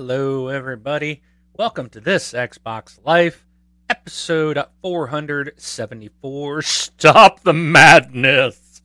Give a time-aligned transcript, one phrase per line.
[0.00, 1.22] Hello, everybody.
[1.54, 3.44] Welcome to this Xbox Life
[3.90, 6.62] episode 474.
[6.62, 8.80] Stop the madness.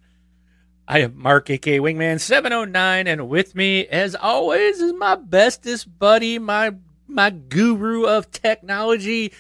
[0.88, 6.72] I am Mark, aka Wingman709, and with me, as always, is my bestest buddy, my
[7.08, 9.34] my guru of technology.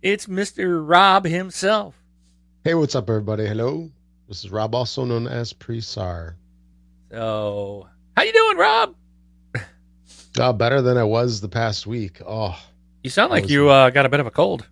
[0.00, 0.80] It's Mr.
[0.88, 1.96] Rob himself.
[2.62, 3.44] Hey, what's up, everybody?
[3.44, 3.90] Hello.
[4.28, 6.34] This is Rob, also known as Presar.
[7.10, 8.94] So, how you doing, Rob?
[10.38, 12.20] Uh, better than I was the past week.
[12.26, 12.58] Oh,
[13.02, 14.66] You sound like was- you uh, got a bit of a cold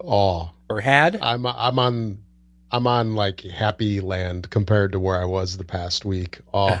[0.00, 1.18] oh, or had.
[1.22, 2.18] I'm I'm on
[2.70, 6.38] I'm on like happy land compared to where I was the past week.
[6.52, 6.80] Oh,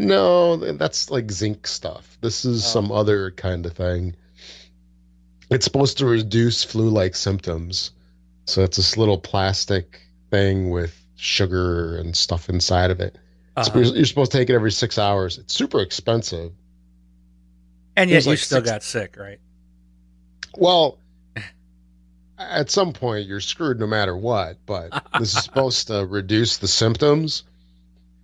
[0.00, 2.68] no that's like zinc stuff this is Oh.
[2.68, 4.14] some other kind of thing
[5.50, 7.90] it's supposed to reduce flu-like symptoms
[8.44, 13.18] so it's this little plastic thing with sugar and stuff inside of it
[13.56, 13.80] Uh-huh.
[13.80, 16.52] you're supposed to take it every six hours it's super expensive
[17.96, 19.40] And yet you like still six- got sick, right?
[20.56, 20.98] Well
[22.38, 26.68] at some point you're screwed no matter what but this is supposed to reduce the
[26.68, 27.42] symptoms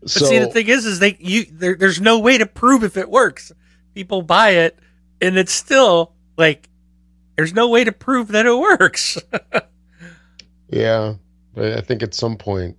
[0.01, 2.85] But so see, the thing is, is they you there, there's no way to prove
[2.85, 3.51] if it works.
[3.95, 4.79] People buy it,
[5.21, 6.69] and it's still like
[7.37, 9.17] there's no way to prove that it works.
[10.69, 11.15] Yeah,
[11.55, 12.77] but I think at some point,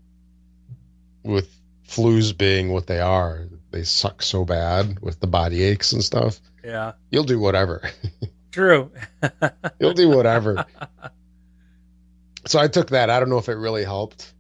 [1.23, 1.49] with
[1.87, 6.39] flus being what they are, they suck so bad with the body aches and stuff.
[6.63, 7.89] yeah, You'll do whatever.
[8.55, 8.89] true.
[9.79, 10.65] You'll do whatever.
[12.47, 13.09] so I took that.
[13.09, 14.33] I don't know if it really helped.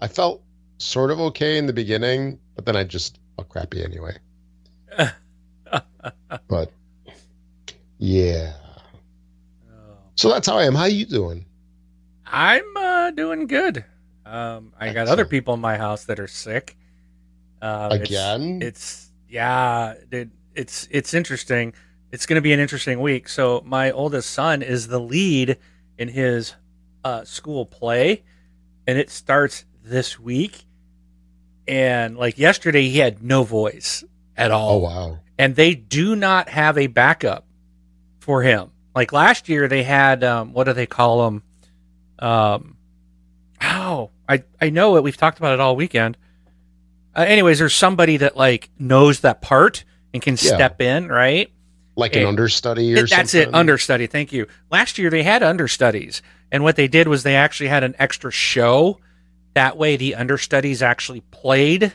[0.00, 0.42] I felt
[0.78, 4.16] sort of okay in the beginning, but then I just felt crappy anyway.
[6.48, 6.72] But
[7.98, 8.54] yeah,
[9.70, 9.96] Oh.
[10.16, 10.74] so that's how I am.
[10.74, 11.44] How are you doing?
[12.26, 13.84] I'm uh, doing good.
[14.24, 16.76] Um, I got other people in my house that are sick.
[17.60, 18.62] Um, it's- Again?
[18.62, 20.30] It's, yeah, dude.
[20.54, 21.74] It's it's interesting.
[22.12, 23.28] It's going to be an interesting week.
[23.28, 25.58] So my oldest son is the lead
[25.98, 26.54] in his
[27.04, 28.22] uh, school play,
[28.86, 30.64] and it starts this week.
[31.68, 34.02] And like yesterday, he had no voice
[34.36, 35.18] at all Oh wow.
[35.38, 37.46] and they do not have a backup
[38.18, 38.70] for him.
[38.94, 41.42] Like last year, they had um, what do they call them?
[42.18, 42.76] Um,
[43.62, 45.02] oh, I I know it.
[45.04, 46.16] We've talked about it all weekend.
[47.14, 50.54] Uh, anyways, there's somebody that like knows that part and can Yeah.
[50.56, 51.50] step in, right?
[51.96, 53.48] Like an Eh, understudy or It- That's something.
[53.48, 54.06] it, understudy.
[54.06, 54.46] Thank you.
[54.70, 58.30] Last year they had understudies, and what they did was they actually had an extra
[58.30, 58.98] show.
[59.54, 61.92] That way, the understudies actually played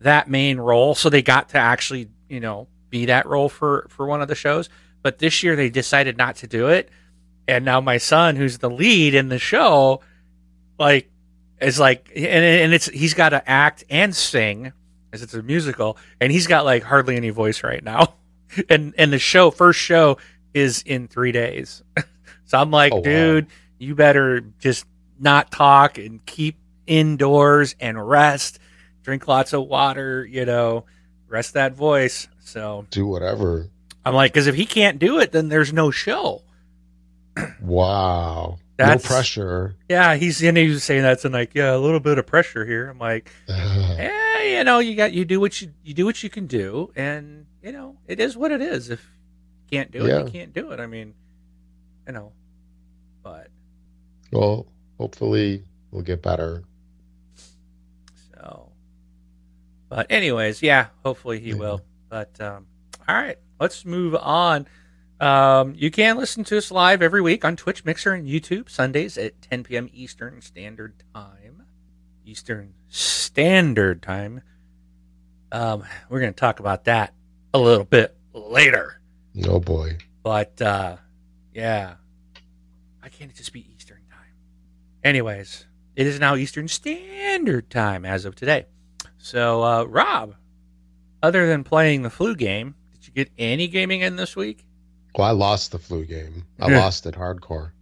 [0.00, 4.06] that main role, so they got to actually, you know, be that role for for
[4.06, 4.68] one of the shows.
[5.02, 6.88] But this year they decided not to do it,
[7.46, 10.00] and now my son, who's the lead in the show,
[10.78, 11.10] like,
[11.60, 14.72] is like, and and it's he's got to act and sing,
[15.12, 18.14] as it's a musical, and he's got like hardly any voice right now
[18.68, 20.16] and and the show first show
[20.54, 21.82] is in three days
[22.44, 23.02] so i'm like Oh, wow.
[23.02, 23.46] dude
[23.78, 24.84] you better just
[25.20, 26.56] not talk and keep
[26.86, 28.58] indoors and rest
[29.02, 30.84] drink lots of water you know
[31.28, 33.68] rest that voice so Do whatever.
[34.04, 36.42] i'm like because if he can't do it then there's no show
[37.60, 38.58] Wow.
[38.76, 39.74] That's- no pressure.
[39.88, 42.64] yeah he's and he was saying that's and like yeah a little bit of pressure
[42.64, 46.22] here i'm like yeah you know you got you do what you you do what
[46.22, 49.00] you can do and you know it is what it is if
[49.70, 50.18] you can't do it Yeah.
[50.24, 51.14] you can't do it i mean
[52.06, 52.32] you know
[53.22, 53.48] but
[54.32, 54.66] Well,
[54.98, 56.62] hopefully we'll get better.
[58.34, 58.72] So,
[59.88, 61.54] but anyways, yeah, hopefully he Yeah.
[61.56, 61.80] will.
[62.08, 62.66] But um,
[63.06, 64.66] all right, let's move on.
[65.20, 69.18] Um, you can listen to us live every week on Twitch, Mixer, and YouTube Sundays
[69.18, 69.90] at 10 p.m.
[69.92, 71.64] Eastern Standard Time.
[72.24, 74.42] Eastern Standard Time.
[75.50, 77.12] Um, we're going to talk about that
[77.54, 79.00] a little bit later.
[79.46, 79.98] Oh boy.
[80.22, 80.96] But uh,
[81.54, 81.94] yeah,
[83.02, 84.34] I can't just be Eastern time?
[85.02, 85.66] Anyways,
[85.96, 88.66] it is now Eastern Standard Time as of today.
[89.18, 90.34] So, uh, Rob,
[91.22, 94.64] other than playing the flu game, did you get any gaming in this week?
[95.16, 96.46] Well, I lost the flu game.
[96.60, 97.72] I lost it hardcore.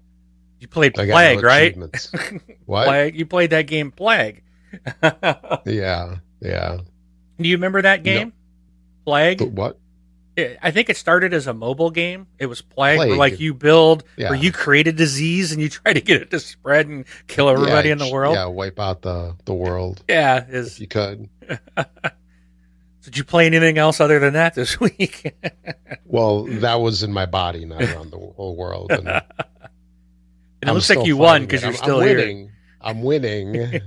[0.61, 1.77] You played I Plague, no right?
[2.67, 2.87] What?
[2.87, 3.17] Plague.
[3.17, 4.43] You played that game Plague.
[5.03, 6.79] yeah, Yeah,
[7.39, 8.33] Do you remember that game?
[9.06, 9.38] Plague.
[9.38, 9.79] But what?
[10.37, 12.26] It- I think it started as a mobile game.
[12.38, 14.31] It was Plague, where like you build, Yeah.
[14.31, 17.49] where you create a disease and you try to get it to spread and kill
[17.49, 18.35] everybody Yeah, in the world.
[18.35, 21.31] Yeah, wipe out the the world Yeah, if you could.
[23.03, 25.35] did you play anything else other than that this week?
[26.05, 28.91] Well, that was in my body, not around the whole world.
[28.93, 29.23] And and
[30.62, 32.17] it I'm looks like you won because you're I'm- still I'm here.
[32.19, 32.50] winning.
[32.81, 33.55] I'm winning.
[33.55, 33.82] it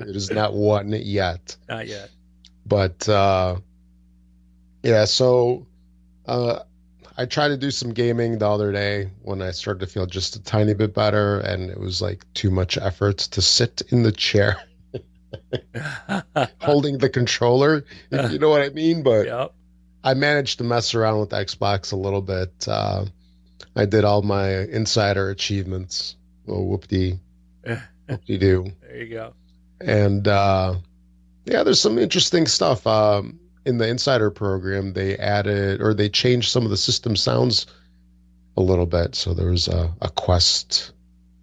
[0.00, 1.56] is not won yet.
[1.68, 2.10] Not yet.
[2.66, 3.56] but uh
[4.82, 5.66] yeah so
[6.26, 6.60] uh
[7.16, 10.36] i tried to do some gaming the other day when i started to feel just
[10.36, 14.12] a tiny bit better and it was like too much effort to sit in the
[14.12, 14.62] chair
[16.60, 19.54] holding the controller if you know what i mean but yep.
[20.04, 23.04] i managed to mess around with xbox a little bit uh
[23.76, 27.18] i did all my insider achievements well whoop-de
[28.08, 29.32] whoop-de-doo There you go.
[29.80, 30.74] and uh,
[31.44, 32.86] yeah, there's some interesting stuff.
[32.86, 37.66] Um, in the insider program, they added or they changed some of the system sounds
[38.56, 39.14] a little bit.
[39.14, 40.92] So there was a, a quest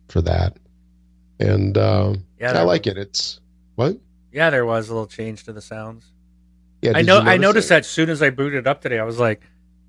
[0.09, 0.57] for that,
[1.39, 2.97] and uh, Yeah, I like was- it.
[2.97, 3.39] It's
[3.75, 3.97] what?
[4.31, 6.05] Yeah, there was a little change to the sounds.
[6.81, 7.19] Yeah, I know.
[7.19, 8.99] I noticed that as soon as I booted up today.
[8.99, 9.41] I was like,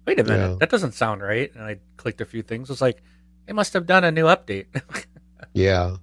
[0.06, 0.56] "Wait a minute, Yeah.
[0.60, 2.68] that doesn't sound right." And I clicked a few things.
[2.70, 3.02] I was like,
[3.46, 4.66] "They must have done a new update."
[5.52, 5.96] Yeah,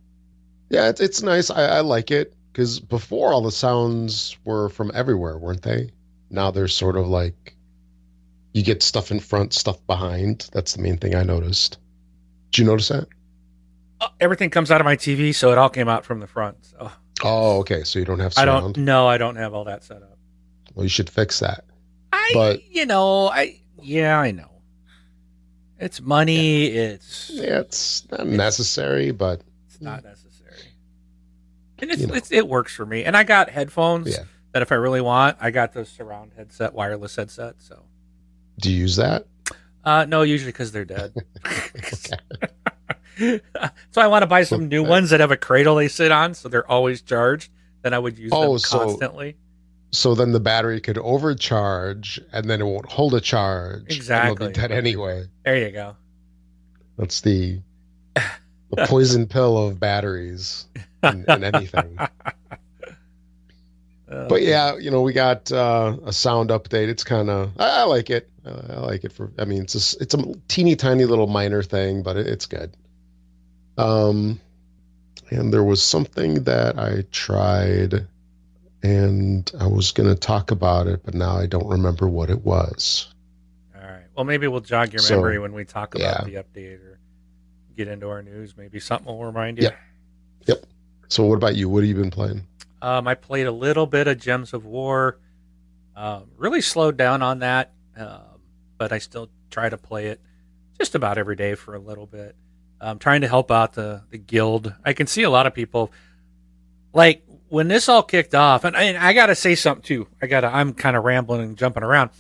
[0.69, 1.49] yeah, it's it's nice.
[1.49, 5.89] I, I like it because before all the sounds were from everywhere, weren't they?
[6.29, 7.55] Now they're sort of like
[8.53, 10.49] you get stuff in front, stuff behind.
[10.51, 11.77] That's the main thing I noticed.
[12.51, 13.07] Did you notice that?
[14.01, 16.57] Uh, Everything comes out of my TV, so it all came out from the front.
[16.65, 16.91] So
[17.23, 17.83] Oh, okay.
[17.83, 18.77] So you don't have I don't.
[18.77, 20.17] No, I don't have all that set up.
[20.75, 21.65] Well, you should fix that.
[22.13, 24.51] I, But- you know, I yeah, I know.
[25.79, 26.65] It's money.
[26.67, 30.73] It's Yeah, it's not necessary, but it's not necessary,
[31.77, 33.03] and it's, it's it works for me.
[33.03, 34.23] And I got headphones Yeah.
[34.53, 37.55] That if I really want, I got the surround headset, wireless headset.
[37.59, 37.83] So
[38.59, 39.25] do you use that?
[39.83, 41.13] uh, no, usually because they're dead.
[43.91, 46.33] so I want to buy some new ones that have a cradle they sit on,
[46.33, 47.51] so they're always charged.
[47.81, 49.37] Then I would use Oh, them constantly.
[49.91, 53.95] So then the battery could overcharge, and then it won't hold a charge.
[53.95, 54.33] Exactly.
[54.33, 55.25] it'll be dead anyway.
[55.45, 55.95] There you go.
[56.97, 57.61] That's the
[58.15, 58.25] the
[58.87, 60.65] poison pill of batteries
[61.01, 61.97] and, in anything.
[64.09, 66.87] Uh, But yeah, you know, we got uh, a sound update.
[66.87, 68.29] It's kind of I, I like it.
[68.45, 69.31] Uh, I like it for.
[69.37, 72.75] I mean, it's a, it's a teeny tiny little minor thing, but it, it's good.
[73.77, 74.39] Um,
[75.29, 78.07] and there was something that I tried,
[78.81, 83.13] and I was gonna talk about it, but now I don't remember what it was.
[83.75, 84.05] All right.
[84.15, 86.43] Well, maybe we'll jog your So, memory when we talk about yeah.
[86.43, 86.97] the update or
[87.75, 88.55] get into our news.
[88.55, 89.65] Maybe something will remind you.
[89.65, 89.75] Yeah.
[90.45, 90.65] Yep.
[91.09, 91.67] So, what about you?
[91.67, 92.47] What have you been playing?
[92.81, 95.17] Um, I played a little bit of Gems of War.
[95.95, 98.39] Um, really slowed down on that, um,
[98.77, 100.21] but I still try to play it
[100.77, 102.35] just about every day for a little bit.
[102.79, 104.73] I'm trying to help out the the guild.
[104.85, 105.91] I can see a lot of people
[106.93, 110.07] like when this all kicked off, and I, and I got to say something too.
[110.21, 110.47] I got to.
[110.53, 112.11] I'm kind of rambling and jumping around.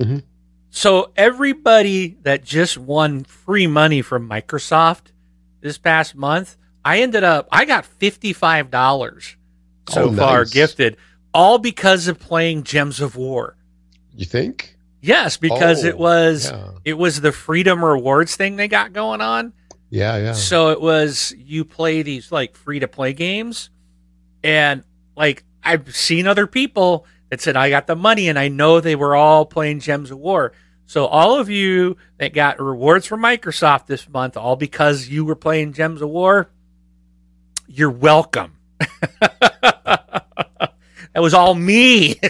[0.00, 0.22] Mhm.
[0.70, 5.06] So everybody that just won free money from Microsoft
[5.62, 7.48] this past month, I ended up.
[7.50, 9.34] I got fifty five dollars
[9.88, 10.96] so Oh, far gifted,
[11.34, 13.56] all because of playing Gems of War.
[14.14, 14.76] You think?
[15.00, 16.70] Yes, because Oh, it was Yeah.
[16.84, 19.52] it was the freedom rewards thing they got going on.
[19.90, 20.16] Yeah.
[20.16, 20.32] Yeah.
[20.32, 23.70] So it was you play these like free to play games,
[24.42, 24.82] and
[25.16, 28.96] like I've seen other people that said I got the money, and I know they
[28.96, 30.52] were all playing Gems of War.
[30.86, 35.34] So all of you that got rewards from Microsoft this month, all because you were
[35.34, 36.48] playing Gems of War,
[37.66, 38.52] you're welcome.
[41.16, 42.20] that was all me.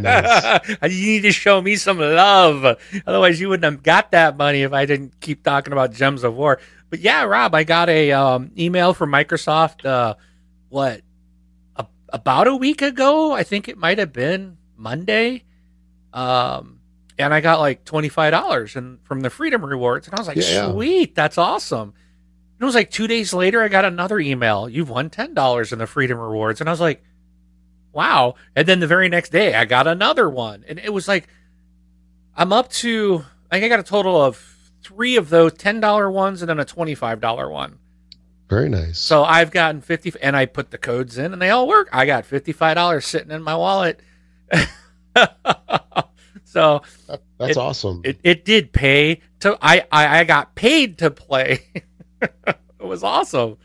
[0.00, 0.68] Nice.
[0.82, 2.76] you need to show me some love.
[3.06, 6.34] Otherwise, you wouldn't have got that money if I didn't keep talking about Gems of
[6.34, 6.60] War.
[6.90, 9.86] but yeah, Rob, I got a um, email from Microsoft.
[9.86, 10.16] Uh,
[10.68, 11.00] what
[11.76, 13.32] a, about a week ago?
[13.32, 15.44] I think it might have been Monday.
[16.12, 16.80] Um,
[17.18, 20.28] and I got like twenty five dollars and from the Freedom Rewards, and I was
[20.28, 20.70] like, Yeah.
[20.70, 21.94] sweet, that's awesome.
[21.94, 24.68] And it was like two days later, I got another email.
[24.68, 27.02] You've won ten dollars in the Freedom Rewards, and I was like,
[27.94, 28.34] wow.
[28.56, 31.28] And then the very next day, I got another one, and it was like,
[32.36, 33.24] I'm up to.
[33.50, 34.36] I think I got a total of
[34.82, 37.78] three of those ten dollar ones, and then a twenty five dollar one.
[38.50, 38.98] Very nice.
[38.98, 41.88] So I've gotten fifty, and I put the codes in, and they all work.
[41.92, 44.00] I got fifty five dollars sitting in my wallet.
[46.44, 48.02] so That- that's it- awesome.
[48.04, 51.60] it, it did pay to I, I I got paid to play.
[52.20, 53.56] it was awesome.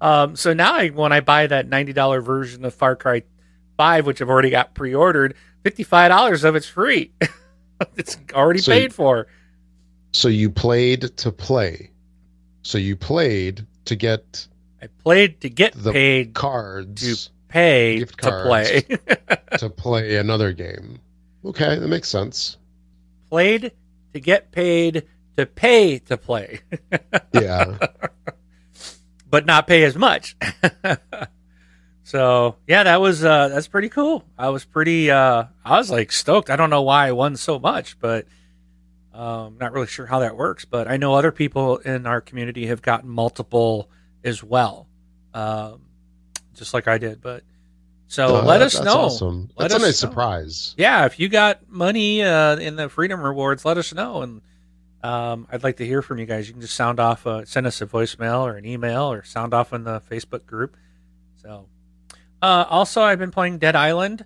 [0.00, 3.22] Um, so now I, when I buy that ninety dollar version of Far Cry
[3.76, 7.12] Five, which I've already got pre ordered, fifty five dollars of it's free.
[7.96, 9.26] it's already So- paid for.
[10.12, 11.90] so you played to play.
[12.62, 14.46] So you played to get
[14.80, 18.82] I played to get The paid cards pay gift to play.
[19.58, 20.98] to play another game.
[21.44, 22.56] Okay, that makes sense.
[23.28, 23.72] played
[24.14, 25.04] to get paid
[25.36, 26.60] to pay to play,
[27.34, 27.76] Yeah.
[29.28, 30.36] but not pay as much.
[32.04, 34.24] So yeah, that was uh, that's pretty cool.
[34.38, 36.50] I was pretty uh, I was like stoked.
[36.50, 38.26] I don't know why I won so much, but
[39.12, 40.64] um, not really sure how that works.
[40.64, 43.88] But I know other people in our community have gotten multiple
[44.22, 44.86] as well,
[45.32, 45.82] um,
[46.54, 47.20] just like I did.
[47.20, 47.42] But
[48.06, 49.00] so Uh, let us that's know.
[49.02, 49.50] Awesome.
[49.56, 50.08] Let That's a us nice know.
[50.10, 50.74] surprise.
[50.76, 54.40] yeah, if you got money uh, in the Freedom Rewards, let us know, and
[55.02, 56.46] um, I'd like to hear from you guys.
[56.48, 59.52] You can just sound off, uh, send us a voicemail or an email, or sound
[59.54, 60.76] off in the Facebook group.
[61.42, 61.66] So,
[62.44, 64.22] uh, also, I've been playing Dead Island.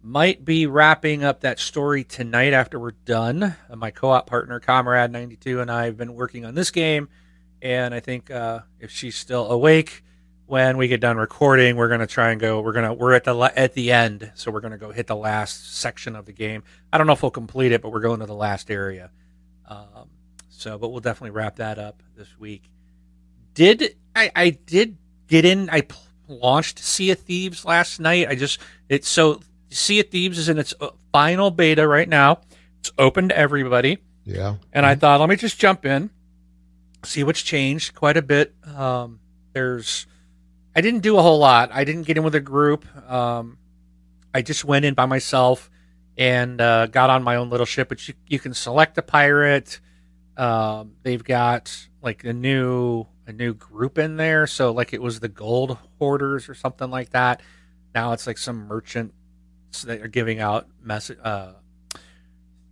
[0.00, 3.42] Might be wrapping up that story tonight after we're done.
[3.42, 7.08] Uh, my co-op partner, Comrade ninety two, and I have been working on this game,
[7.60, 10.04] and I think uh, if she's still awake
[10.46, 12.60] when we get done recording, we're gonna try and go.
[12.60, 15.76] We're gonna we're at the at the end, so we're gonna go hit the last
[15.78, 16.62] section of the game.
[16.92, 19.10] I don't know if we'll complete it, but we're going to the last area.
[19.66, 20.10] Um,
[20.48, 22.70] so, but we'll definitely wrap that up this week.
[23.54, 24.30] Did I?
[24.36, 24.96] I did
[25.26, 25.68] get in.
[25.70, 25.80] I
[26.28, 28.28] launched Sea of Thieves last night.
[28.28, 32.40] I just it's so Sea of Thieves is in its uh, final beta right now.
[32.80, 33.98] It's open to everybody.
[34.24, 34.56] Yeah.
[34.72, 36.10] And I thought, let me just jump in,
[37.02, 38.54] see what's changed quite a bit.
[38.76, 39.20] Um,
[39.54, 40.06] there's,
[40.76, 41.70] I didn't do a whole lot.
[41.72, 42.84] I didn't get in with a group.
[43.10, 43.58] Um,
[44.34, 45.70] I just went in by myself
[46.16, 47.88] and uh, got on my own little ship.
[47.88, 49.80] But you, you can select a pirate.
[50.36, 54.46] Um, they've got like a new a new group in there.
[54.46, 57.42] So like it was the gold hoarders or something like that.
[57.94, 59.14] Now it's like some merchants
[59.84, 61.18] that are giving out message.
[61.22, 61.52] Uh,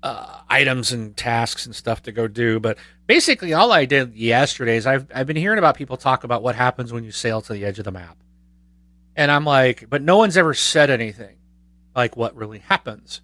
[0.02, 2.60] uh, items and tasks and stuff to go do.
[2.60, 6.42] But basically, all I did yesterday is I've I've been hearing about people talk about
[6.44, 8.16] what happens when you sail to the edge of the map,
[9.16, 11.38] and I'm like, but no one's ever said anything
[11.94, 13.20] like what really happens,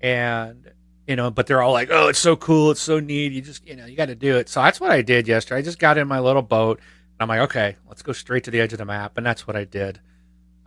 [0.00, 0.70] and
[1.06, 3.66] you know, but they're all like, oh, it's so cool, it's so neat, you just
[3.66, 4.48] you know, you got to do it.
[4.48, 5.58] So that's what I did yesterday.
[5.58, 6.78] I just got in my little boat.
[6.78, 9.46] And I'm like, okay, let's go straight to the edge of the map, and that's
[9.46, 10.00] what I did.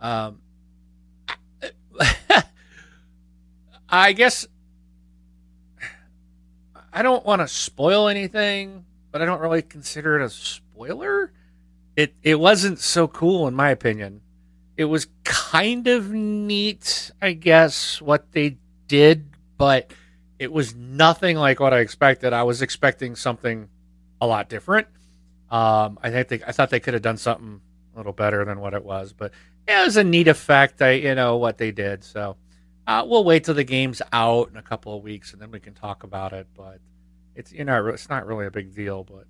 [0.00, 0.40] Um,
[3.88, 4.46] I guess
[6.92, 11.32] I don't want to spoil anything, but I don't really consider it a spoiler.
[11.96, 14.20] It it wasn't so cool in my opinion.
[14.76, 19.92] It was kind of neat, I guess, what they did, but
[20.38, 22.32] it was nothing like what I expected.
[22.32, 23.68] I was expecting something
[24.20, 24.86] a lot different.
[25.50, 27.60] Um, I think they, I thought they could have done something
[27.94, 29.32] a little better than what it was, but
[29.66, 30.80] it was a neat effect.
[30.82, 32.36] I you know what they did, so
[32.86, 35.60] uh, we'll wait till the game's out in a couple of weeks and then we
[35.60, 36.46] can talk about it.
[36.56, 36.80] But
[37.34, 39.04] it's you know it's not really a big deal.
[39.04, 39.24] But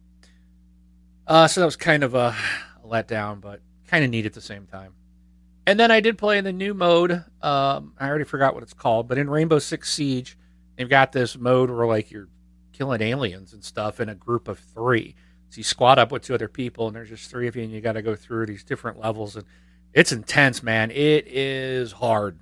[1.27, 2.35] uh, so that was kind of a,
[2.83, 4.95] a letdown, but kind of neat at the same time.
[5.67, 7.13] And then I did play in the new mode.
[7.43, 10.38] Um, I already forgot what it's called, but in Rainbow Six Siege,
[10.79, 12.29] they've got this mode where like you're
[12.73, 15.15] killing aliens and stuff in a group of three.
[15.51, 17.73] So you squad up with two other people, and there's just three of you, and
[17.73, 19.45] you got to go through these different levels, and
[19.93, 20.91] it's intense, man.
[20.91, 22.39] It is hard.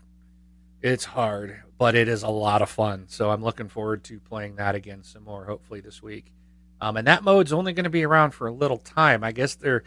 [0.82, 3.06] It's hard, but it is a lot of fun.
[3.08, 6.32] So I'm looking forward to playing that again some more, hopefully this week.
[6.80, 9.24] Um, and that mode's only going to be around for a little time.
[9.24, 9.82] I guess they're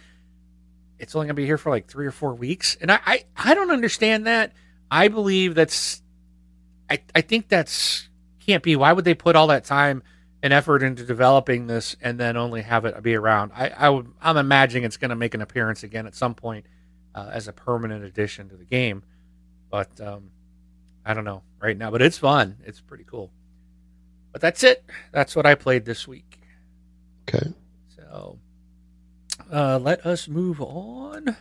[0.98, 3.24] it's only going to be here for like three or four weeks, and I, I
[3.38, 4.54] I don't understand that.
[4.92, 6.02] I believe that's
[6.90, 8.09] I I think that's
[8.50, 8.76] can't be.
[8.76, 10.02] Why would they put all that time
[10.42, 13.52] and effort into developing this and then only have it be around?
[13.54, 16.66] I I would I'm imagining it's going to make an appearance again at some point
[17.14, 19.04] uh, as a permanent addition to the game,
[19.70, 20.32] but um,
[21.06, 21.92] I don't know right now.
[21.92, 22.58] But it's fun.
[22.66, 23.32] It's pretty cool.
[24.32, 24.84] But that's it.
[25.12, 26.40] That's what I played this week.
[27.28, 27.54] Okay.
[27.96, 28.40] So,
[29.52, 31.38] uh, let us move on.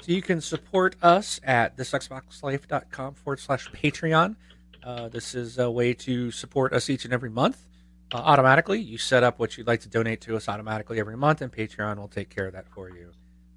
[0.00, 4.36] So you can support us at thisxboxlife.com forward slash Patreon.
[4.82, 7.66] Uh, this is a way to support us each and every month
[8.12, 8.80] uh, automatically.
[8.80, 11.98] You set up what you'd like to donate to us automatically every month, and Patreon
[11.98, 13.12] will take care of that for you.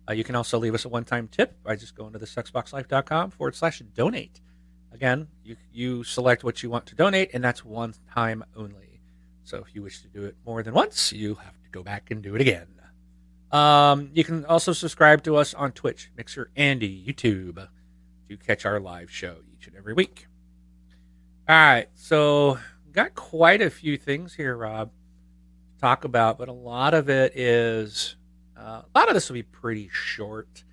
[0.08, 3.32] Uh, you can also leave us a one time tip by just going to thisxboxlife.com
[3.32, 4.40] forward slash donate.
[4.94, 9.02] Again, you, you select what you want to donate, and that's one time only.
[9.44, 12.12] So if you wish to do it more than once, you have to go back
[12.12, 12.68] and do it again.
[13.52, 17.68] Um, you can also subscribe to us on Twitch, Mixer, and YouTube
[18.30, 20.28] to catch our live show each and every week.
[21.48, 22.58] All right, so
[22.92, 27.38] got quite a few things here, Rob, to talk about, but a lot of it
[27.38, 28.16] is
[28.58, 30.64] uh, a lot of this will be pretty short.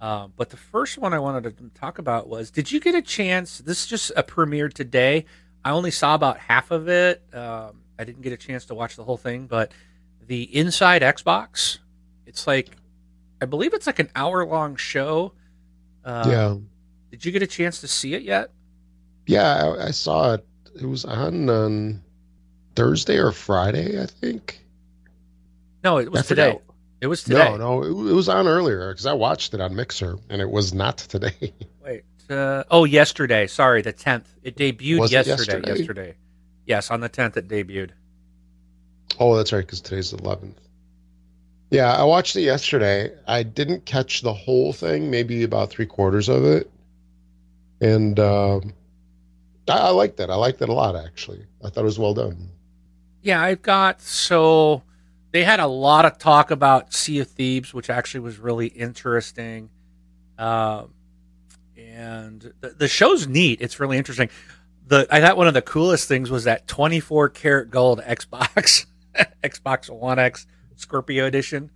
[0.00, 3.02] Uh, but the first one I wanted to talk about was: Did you get a
[3.02, 3.58] chance?
[3.58, 5.26] This is just a premiere today.
[5.62, 7.22] I only saw about half of it.
[7.34, 9.72] Um, I didn't get a chance to watch the whole thing, but
[10.26, 11.80] the Inside Xbox
[12.30, 12.68] it's like,
[13.42, 15.32] I believe it's like an hour long show.
[16.04, 16.56] Uh, yeah.
[17.10, 18.52] Did you get a chance to see it yet?
[19.30, 20.46] Yeah, I, I saw it.
[20.74, 22.02] It was on um,
[22.74, 24.60] Thursday or Friday, I think.
[25.84, 26.58] No, it was today.
[27.00, 27.56] It was today.
[27.56, 30.50] No, no, it, it was on earlier because I watched it on Mixer, and it
[30.50, 31.54] was not today.
[31.84, 32.02] Wait.
[32.28, 33.46] Uh, oh, yesterday.
[33.46, 34.28] Sorry, the tenth.
[34.42, 35.68] It debuted yesterday, yesterday.
[35.68, 36.14] Yesterday.
[36.66, 37.90] Yes, on the tenth it debuted.
[39.20, 40.60] Oh, that's right, because today's the eleventh.
[41.70, 43.12] Yeah, I watched it yesterday.
[43.28, 46.68] I didn't catch the whole thing, maybe about three quarters of it.
[47.80, 48.72] And um,
[49.70, 50.30] I, I liked that.
[50.30, 51.44] I liked it a lot, actually.
[51.64, 52.50] I thought it was well done.
[53.22, 54.82] Yeah, I've got so
[55.32, 59.70] they had a lot of talk about Sea of Thieves, which actually was really interesting.
[60.38, 60.94] Um,
[61.76, 63.60] and the, the show's neat.
[63.60, 64.30] It's really interesting.
[64.86, 68.86] The I thought one of the coolest things was that 24 karat gold Xbox,
[69.44, 70.46] Xbox One X
[70.76, 71.70] Scorpio edition.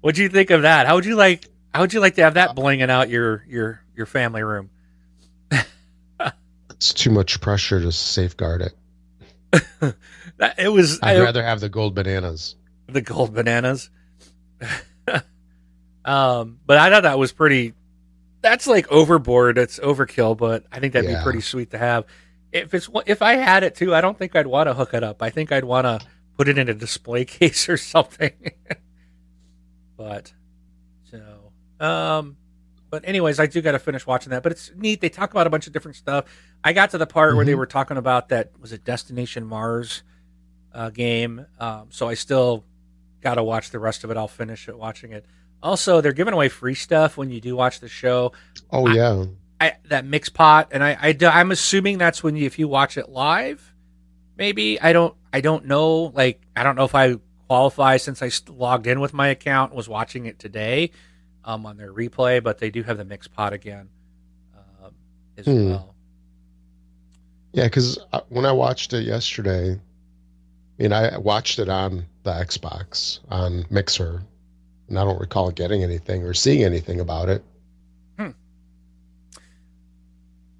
[0.00, 0.86] What'd you think of that?
[0.86, 1.46] How would you like?
[1.74, 4.70] How would you like to have that blinging out your your your family room?
[6.78, 9.94] It's too much pressure to safeguard it.
[10.58, 11.00] it was.
[11.02, 12.54] I'd rather have the gold bananas.
[12.86, 13.90] The gold bananas.
[16.04, 17.74] um, but I thought that was pretty.
[18.42, 19.58] That's like overboard.
[19.58, 21.18] It's overkill, but I think that'd yeah.
[21.18, 22.04] be pretty sweet to have.
[22.52, 25.02] If it's if I had it too, I don't think I'd want to hook it
[25.02, 25.20] up.
[25.20, 28.52] I think I'd want to put it in a display case or something.
[29.96, 30.32] but
[31.10, 31.52] so,
[31.84, 32.36] um,
[32.90, 34.42] but anyways, I do got to finish watching that.
[34.42, 35.00] But it's neat.
[35.00, 36.24] They talk about a bunch of different stuff.
[36.62, 37.36] I got to the part mm-hmm.
[37.36, 37.58] where they mm-hmm.
[37.60, 40.02] were talking about that was a Destination Mars
[40.72, 41.46] uh, game.
[41.58, 42.64] Um, so I still
[43.20, 44.16] got to watch the rest of it.
[44.16, 45.26] I'll finish it watching it.
[45.62, 48.32] Also, they're giving away free stuff when you do watch the show.
[48.70, 49.24] Oh yeah,
[49.60, 52.96] I, I, that Mixpot, and I, I I'm assuming that's when you if you watch
[52.96, 53.74] it live
[54.38, 57.16] maybe I don't I don't know like I don't know if I
[57.48, 60.92] qualify since I logged in with my account was watching it today
[61.48, 63.88] um, on their replay, but they do have the Mixpot again
[64.84, 64.92] um,
[65.38, 65.70] as hmm.
[65.70, 65.94] well.
[67.54, 73.20] Yeah, because when I watched it yesterday, I mean, I watched it on the Xbox
[73.30, 74.22] on Mixer,
[74.88, 77.42] and I don't recall getting anything or seeing anything about it.
[78.18, 78.30] Hmm.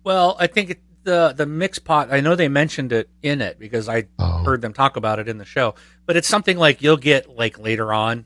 [0.03, 2.11] Well, I think it, the the Mixpot.
[2.11, 4.43] I know they mentioned it in it because I oh.
[4.43, 5.75] heard them talk about it in the show.
[6.07, 8.25] But it's something like you'll get like later on,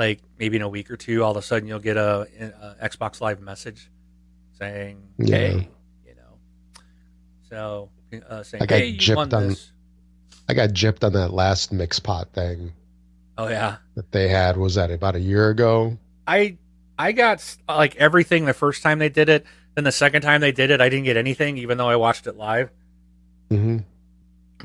[0.00, 2.26] like maybe in a week or two, all of a sudden you'll get a,
[2.80, 3.90] a Xbox Live message
[4.58, 5.36] saying, yeah.
[5.36, 5.68] "Hey,"
[6.06, 6.38] you know.
[7.50, 7.90] So
[8.26, 9.72] uh, saying, I got "Hey, gypped on." This.
[10.48, 12.72] I got gypped on that last Mixpot thing.
[13.36, 15.98] Oh yeah, that they had was that about a year ago.
[16.26, 16.56] I
[16.98, 19.44] I got like everything the first time they did it.
[19.74, 22.26] Then the second time they did it, I didn't get anything, even though I watched
[22.26, 22.70] it live.
[23.50, 23.78] Mm-hmm.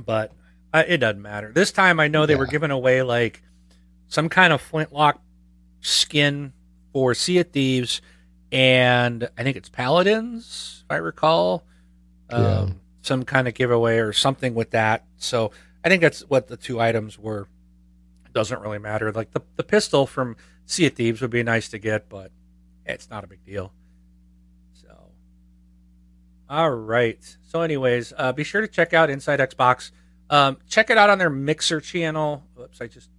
[0.01, 0.31] But
[0.73, 1.51] uh, it doesn't matter.
[1.53, 2.39] This time, I know they yeah.
[2.39, 3.43] were giving away like
[4.07, 5.21] some kind of flintlock
[5.85, 6.53] skin
[6.91, 8.01] for Sea of Thieves,
[8.51, 11.63] and I think it's Paladins, if I recall.
[12.29, 12.67] Um, yeah.
[13.01, 15.05] Some kind of giveaway or something with that.
[15.17, 15.51] So
[15.83, 17.47] I think that's what the two items were.
[18.25, 19.11] It Doesn't really matter.
[19.11, 22.31] Like the, the pistol from Sea of Thieves would be nice to get, but
[22.85, 23.71] it's not a big deal.
[24.73, 24.95] So,
[26.49, 27.37] all right.
[27.47, 29.91] So, anyways, uh, be sure to check out Inside Xbox.
[30.31, 32.43] Um, check it out on their Mixer channel.
[32.59, 33.09] Oops, I just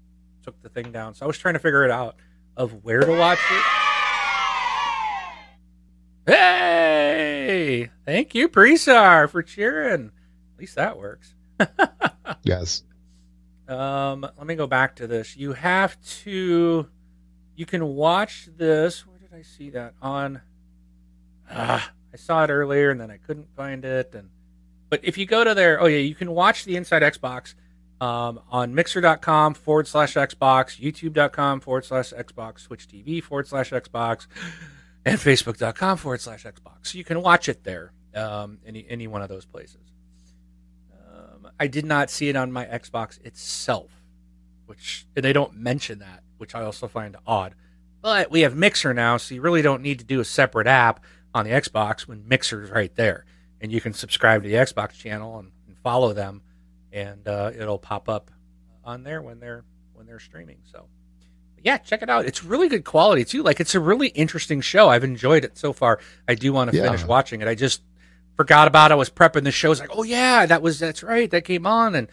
[0.42, 1.14] took the thing down.
[1.14, 2.16] So I was trying to figure it out
[2.56, 3.62] of where to watch it.
[6.26, 10.10] Hey, thank you, Presar, for cheering.
[10.54, 11.34] At least that works.
[12.42, 12.82] yes.
[13.68, 15.36] Um, let me go back to this.
[15.36, 16.88] You have to.
[17.54, 19.06] You can watch this.
[19.06, 20.40] Where did I see that on?
[21.50, 24.14] Ah, I saw it earlier and then I couldn't find it.
[24.14, 24.30] And
[24.90, 27.54] but if you go to their, oh yeah, you can watch the Inside Xbox
[28.00, 34.26] um, on mixer.com forward slash Xbox, youtube.com forward slash Xbox, Twitch TV forward slash Xbox,
[35.04, 36.78] and facebook.com forward slash Xbox.
[36.82, 39.92] So you can watch it there, um, any, any one of those places.
[40.92, 43.90] Um, I did not see it on my Xbox itself,
[44.66, 47.54] which they don't mention that, which I also find odd.
[48.02, 51.02] But we have Mixer now, so you really don't need to do a separate app
[51.35, 53.24] on the Xbox when Mixer's right there.
[53.61, 56.42] And you can subscribe to the Xbox channel and, and follow them
[56.96, 58.30] and uh, it'll pop up
[58.82, 60.59] on there when they're when they're streaming.
[60.64, 60.87] So
[61.62, 62.24] yeah, check it out.
[62.24, 63.42] It's really good quality too.
[63.42, 64.88] Like it's a really interesting show.
[64.88, 66.00] I've enjoyed it so far.
[66.26, 66.85] I do want to yeah.
[66.85, 67.48] finish watching it.
[67.48, 67.82] I just
[68.35, 68.94] forgot about it.
[68.94, 69.68] I was prepping the show.
[69.68, 71.30] I was like, oh yeah, that was that's right.
[71.30, 72.09] That came on, and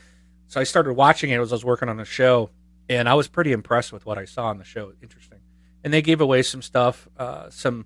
[0.48, 2.50] so I started watching it as I was working on the show,
[2.90, 4.92] and I was pretty impressed with what I saw on the show.
[5.02, 5.40] Interesting,
[5.84, 7.86] and they gave away some stuff, uh, some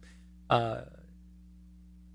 [0.50, 0.82] uh,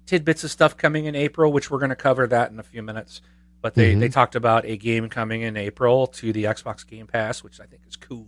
[0.07, 2.83] tidbits of stuff coming in April, which we're going to cover that in a few
[2.83, 3.21] minutes.
[3.63, 4.01] But they, mm-hmm.
[4.01, 7.65] they talked about a game coming in April to the Xbox Game Pass, which I
[7.65, 8.27] think is cool.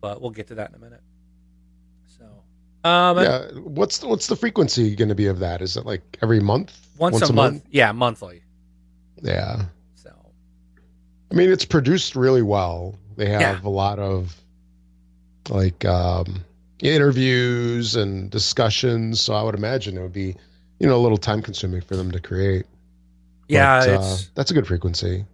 [0.00, 1.02] But we'll get to that in a minute.
[2.18, 2.24] So,
[2.88, 5.60] um, yeah, what's the, what's the frequency going to be of that?
[5.60, 6.74] Is it like every month?
[6.96, 7.54] Once, once a, month?
[7.54, 7.64] month?
[7.70, 8.42] Yeah, monthly.
[9.20, 9.66] Yeah.
[9.96, 10.10] So,
[11.30, 12.98] I mean, it's produced really well.
[13.16, 13.60] They have yeah.
[13.62, 14.34] a lot of
[15.50, 16.42] like um,
[16.80, 19.20] interviews and discussions.
[19.20, 20.36] So I would imagine it would be,
[20.78, 22.64] you know, a little time consuming for them to create.
[23.52, 25.26] Yeah, but, uh, that's a good frequency.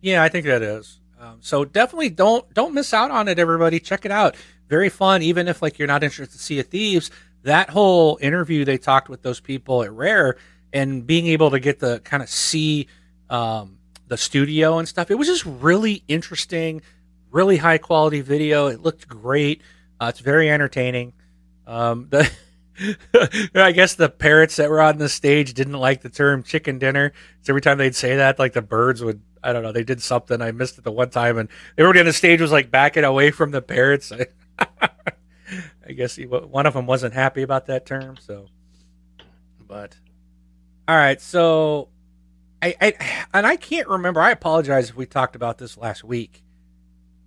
[0.00, 1.00] Yeah, I think that is.
[1.20, 3.78] Um, so definitely don't don't miss out on it, everybody.
[3.78, 4.36] Check it out.
[4.68, 7.10] Very fun, even if like you're not interested to Sea of Thieves.
[7.42, 10.36] That whole interview they talked with those people at Rare
[10.72, 12.86] and being able to get the kind of see
[13.28, 13.78] um,
[14.08, 15.10] the studio and stuff.
[15.10, 16.82] It was just really interesting,
[17.30, 18.66] really high quality video.
[18.66, 19.62] It looked great.
[20.00, 21.12] Uh, it's very entertaining.
[21.66, 22.30] Um, the
[23.54, 27.12] I guess the parrots that were on the stage didn't like the term chicken dinner.
[27.42, 30.02] So every time they'd say that, like the birds would, I don't know, they did
[30.02, 30.40] something.
[30.40, 33.30] I missed it the one time, and everybody on the stage was like backing away
[33.30, 34.12] from the parrots.
[35.86, 38.16] I guess he, one of them wasn't happy about that term.
[38.16, 38.46] So,
[39.66, 39.96] but
[40.86, 41.88] all right, so
[42.62, 44.20] I, I and I can't remember.
[44.20, 46.42] I apologize if we talked about this last week.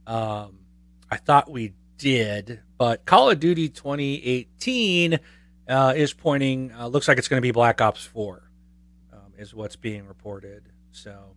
[0.08, 0.60] Um,
[1.10, 5.20] I thought we did, but Call of Duty 2018
[5.68, 6.72] uh, is pointing.
[6.72, 8.50] Uh, looks like it's going to be Black Ops Four,
[9.12, 10.64] um, is what's being reported.
[10.92, 11.36] So,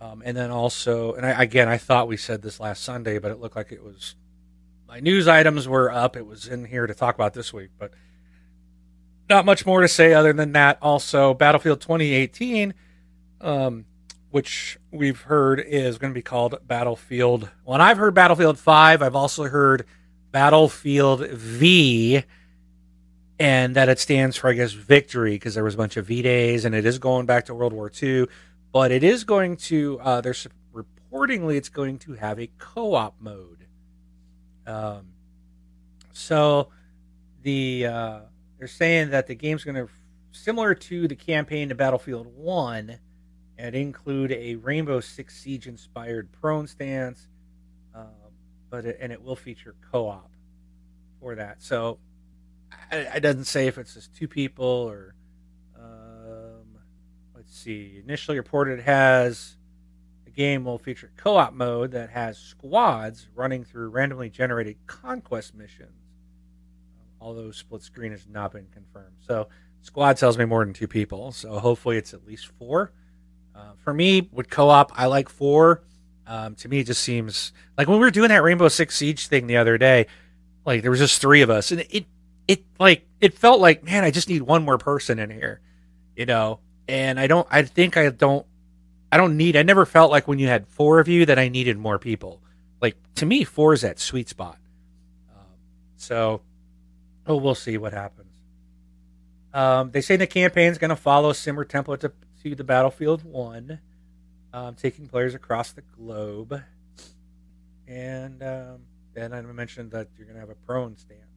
[0.00, 3.30] um, and then also, and I, again, I thought we said this last Sunday, but
[3.30, 4.14] it looked like it was
[4.90, 6.16] my news items were up.
[6.16, 7.92] It was in here to talk about this week, but
[9.28, 10.78] not much more to say other than that.
[10.82, 12.74] Also, Battlefield 2018,
[13.40, 13.84] um,
[14.30, 17.50] which we've heard is going to be called Battlefield.
[17.66, 19.00] And I've heard Battlefield 5.
[19.00, 19.86] I've also heard
[20.32, 22.24] Battlefield V
[23.40, 26.20] and that it stands for, I guess, victory because there was a bunch of V
[26.20, 28.26] days, and it is going back to World War II.
[28.70, 29.98] But it is going to.
[30.00, 33.66] Uh, there's reportingly it's going to have a co-op mode.
[34.66, 35.06] Um,
[36.12, 36.68] so
[37.42, 38.20] the uh,
[38.58, 39.88] they're saying that the game's going to
[40.32, 42.98] similar to the campaign to Battlefield One,
[43.56, 47.26] and include a Rainbow Six Siege inspired prone stance,
[47.96, 48.04] uh,
[48.68, 50.30] but it, and it will feature co-op
[51.20, 51.62] for that.
[51.62, 51.98] So
[52.92, 55.14] it doesn't say if it's just two people or.
[55.78, 56.78] Um,
[57.34, 58.00] let's see.
[58.04, 59.56] Initially reported has
[60.24, 65.90] the game will feature co-op mode that has squads running through randomly generated conquest missions.
[67.20, 69.48] Although split screen has not been confirmed, so
[69.82, 71.32] squad tells me more than two people.
[71.32, 72.92] So hopefully it's at least four.
[73.54, 75.82] Uh, for me, with co-op, I like four.
[76.26, 79.26] Um, to me, it just seems like when we were doing that Rainbow Six Siege
[79.26, 80.06] thing the other day,
[80.64, 82.06] like there was just three of us, and it
[82.50, 85.60] it like it felt like man i just need one more person in here
[86.16, 86.60] you know?
[86.86, 88.44] And i don't i think i don't
[89.12, 91.48] i don't need i never felt like when you had four of you that i
[91.48, 92.42] needed more people.
[92.82, 94.58] Like to me four is that sweet spot.
[95.30, 95.46] Um,
[95.96, 96.42] so
[97.26, 98.34] oh we'll see what happens.
[99.54, 102.64] Um, they say the campaign is going to follow a similar template to, to the
[102.64, 103.80] battlefield one
[104.52, 106.62] um, taking players across the globe.
[107.86, 108.80] And um,
[109.14, 111.29] then i mentioned that you're going to have a prone stand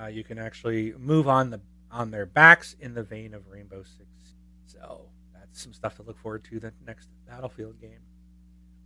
[0.00, 3.82] uh, you can actually move on the on their backs in the vein of Rainbow
[3.82, 4.08] Six.
[4.66, 8.00] So that's some stuff to look forward to the next Battlefield game,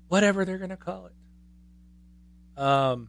[0.08, 2.60] whatever they're to call it.
[2.60, 3.08] Um,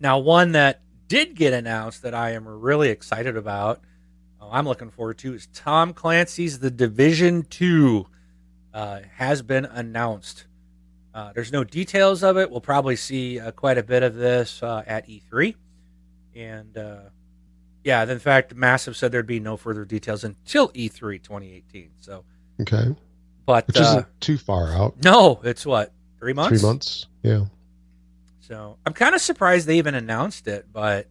[0.00, 3.80] now one that did get announced that I am really excited about,
[4.40, 8.06] uh, I'm looking forward to, is Tom Clancy's The Division Two.
[8.72, 10.44] Uh, has been announced.
[11.14, 12.50] Uh, there's no details of it.
[12.50, 15.56] We'll probably see uh, quite a bit of this uh, at E3.
[16.36, 16.98] And uh,
[17.88, 21.88] yeah, in fact, Massive said there'd be no further details until E3 2018.
[21.98, 22.22] So
[22.60, 22.94] okay,
[23.46, 25.02] but which isn't uh, too far out.
[25.02, 26.60] No, it's what three months.
[26.60, 27.06] Three months.
[27.22, 27.46] Yeah.
[28.40, 31.06] So I'm kind of surprised they even announced it, but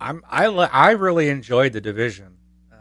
[0.00, 2.38] I'm I I really enjoyed the division,
[2.72, 2.76] uh,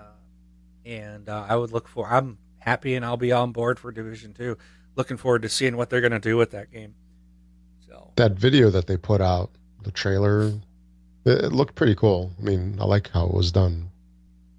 [0.86, 2.08] and uh, I would look for.
[2.08, 4.58] I'm happy and I'll be on board for Division Two.
[4.96, 6.96] Looking forward to seeing what they're going to do with that game.
[7.86, 9.52] So that video that they put out,
[9.84, 10.54] the trailer,
[11.28, 12.32] it, looked pretty cool.
[12.40, 13.92] I mean, I like how it was done.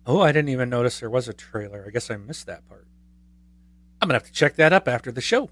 [0.07, 1.85] Oh, I didn't even notice there was a trailer.
[1.87, 2.87] I guess I missed that part.
[4.01, 5.51] I'm gonna have to check that up after the show.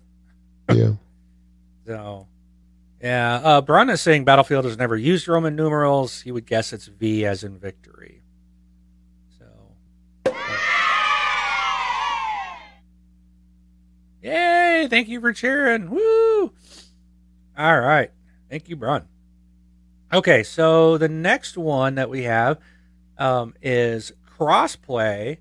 [0.72, 0.92] Yeah.
[1.86, 2.26] so
[3.02, 6.22] yeah, uh, Braun is saying Battlefield has never used Roman numerals.
[6.22, 8.22] He would guess it's V as in victory.
[9.38, 10.34] So,
[14.22, 14.88] yay!
[14.88, 15.90] Thank you for cheering.
[15.90, 16.52] Woo!
[17.58, 18.10] All right,
[18.48, 19.06] thank you, Braun.
[20.12, 22.58] Okay, so the next one that we have
[23.18, 25.38] um, is crossplay.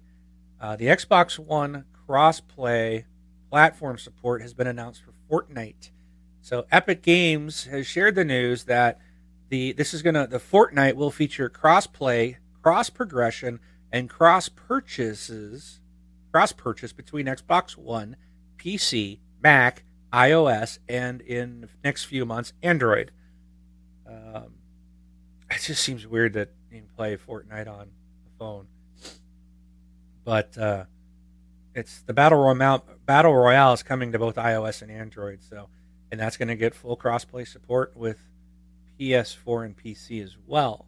[0.60, 3.06] Uh, the Xbox One crossplay
[3.52, 5.92] platform support has been announced for Fortnite.
[6.42, 9.00] So Epic Games has shared the news that
[9.50, 13.60] the this is gonna the Fortnite will feature cross-play, cross progression,
[13.92, 15.80] and cross purchases,
[16.32, 18.16] cross purchase between Xbox One,
[18.58, 23.12] PC, Mac, iOS, and in next few months Android.
[24.08, 24.55] Um,
[25.56, 28.68] it just seems weird that you can play Fortnite on the phone,
[30.24, 30.86] but uh,
[31.74, 32.84] it's the battle royale.
[33.06, 35.70] Battle royale is coming to both iOS and Android, so
[36.12, 38.20] and that's going to get full crossplay support with
[39.00, 40.86] PS4 and PC as well.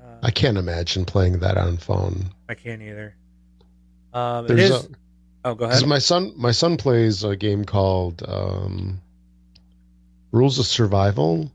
[0.00, 2.30] Uh, I can't imagine playing that on phone.
[2.48, 3.16] I can't either.
[4.12, 4.70] Um, it is.
[4.70, 4.88] A,
[5.46, 5.86] oh, go ahead.
[5.86, 9.00] My son, my son plays a game called um,
[10.30, 11.50] Rules of Survival.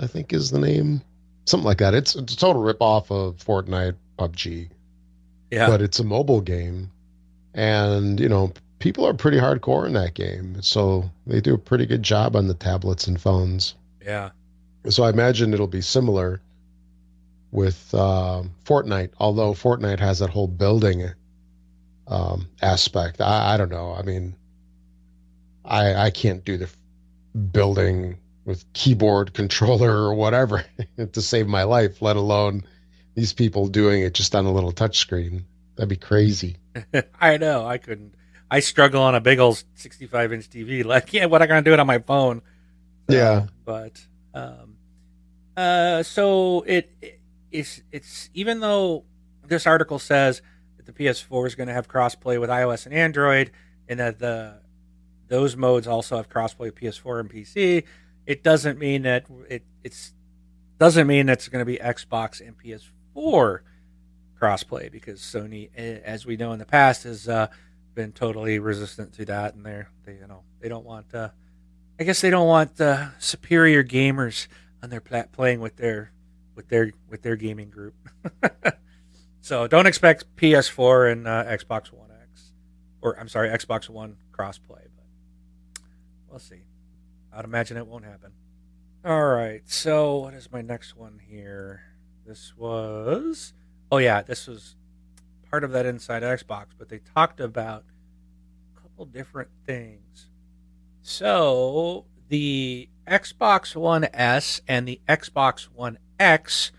[0.00, 1.02] I think is the name,
[1.48, 1.94] something like that.
[1.94, 4.68] It's, it's a total rip off of Fortnite, PUBG.
[5.50, 6.90] Yeah, but it's a mobile game,
[7.54, 10.60] and you know people are pretty hardcore in that game.
[10.60, 13.74] So they do a pretty good job on the tablets and phones.
[14.04, 14.30] Yeah.
[14.90, 16.40] So I imagine it'll be similar
[17.50, 21.10] with uh, Fortnite, although Fortnite has that whole building
[22.06, 23.20] um, aspect.
[23.20, 23.94] I, I, don't know.
[23.94, 24.34] I mean,
[25.64, 26.68] I I can't do the
[27.52, 30.64] building with keyboard controller or whatever
[31.12, 32.64] to save my life, let alone
[33.14, 35.44] these people doing it just on a little touchscreen.
[35.76, 36.56] That'd be crazy.
[37.20, 37.66] I know.
[37.66, 38.14] I couldn't.
[38.50, 40.82] I struggle on a big old 65 inch TV.
[40.86, 42.40] Like, yeah, what am I gonna do it on my phone?
[43.06, 44.00] Yeah, but
[44.32, 44.76] um,
[45.54, 47.20] uh, so it, it
[47.52, 49.04] it's it's even though
[49.46, 50.40] this article says
[50.78, 53.50] that the PS4 is going to have crossplay with iOS and Android,
[53.88, 54.60] and that the
[55.28, 57.84] those modes also have crossplay with PS4 and PC,
[58.28, 60.12] it doesn't mean that it it's
[60.78, 63.60] doesn't mean it's going to be Xbox and PS4
[64.40, 67.48] crossplay because Sony, as we know in the past, has uh,
[67.94, 71.30] been totally resistant to that, and they're they you know they don't want uh,
[71.98, 74.46] I guess they don't want uh, superior gamers
[74.82, 76.12] on their plat playing with their
[76.54, 77.94] with their with their gaming group.
[79.40, 82.52] so don't expect PS4 and uh, Xbox One X,
[83.00, 85.82] or I'm sorry, Xbox One crossplay, but
[86.28, 86.67] we'll see.
[87.32, 88.32] I'd imagine it won't happen.
[89.04, 91.82] All right, so what is my next one here?
[92.26, 93.54] This was,
[93.90, 94.76] oh yeah, this was
[95.50, 97.84] part of that inside Xbox, but they talked about
[98.76, 100.28] a couple different things.
[101.00, 106.72] So the Xbox One S and the Xbox One X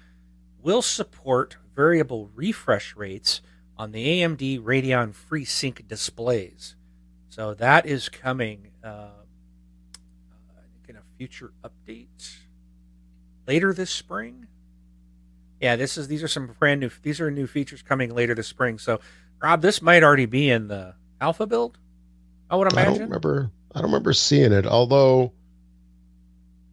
[0.62, 3.42] will support variable refresh rates
[3.78, 6.76] on the AMD Radeon FreeSync displays.
[7.30, 9.08] So that is coming, uh,
[10.58, 12.38] I think, in a future update
[13.46, 14.48] later this spring.
[15.60, 16.90] Yeah, this is these are some brand new.
[17.04, 18.80] These are new features coming later this spring.
[18.80, 19.02] So,
[19.44, 21.78] Rob, this might already be in the alpha build.
[22.50, 22.94] I would imagine.
[22.94, 23.52] I don't remember.
[23.76, 24.66] I don't remember seeing it.
[24.66, 25.34] Although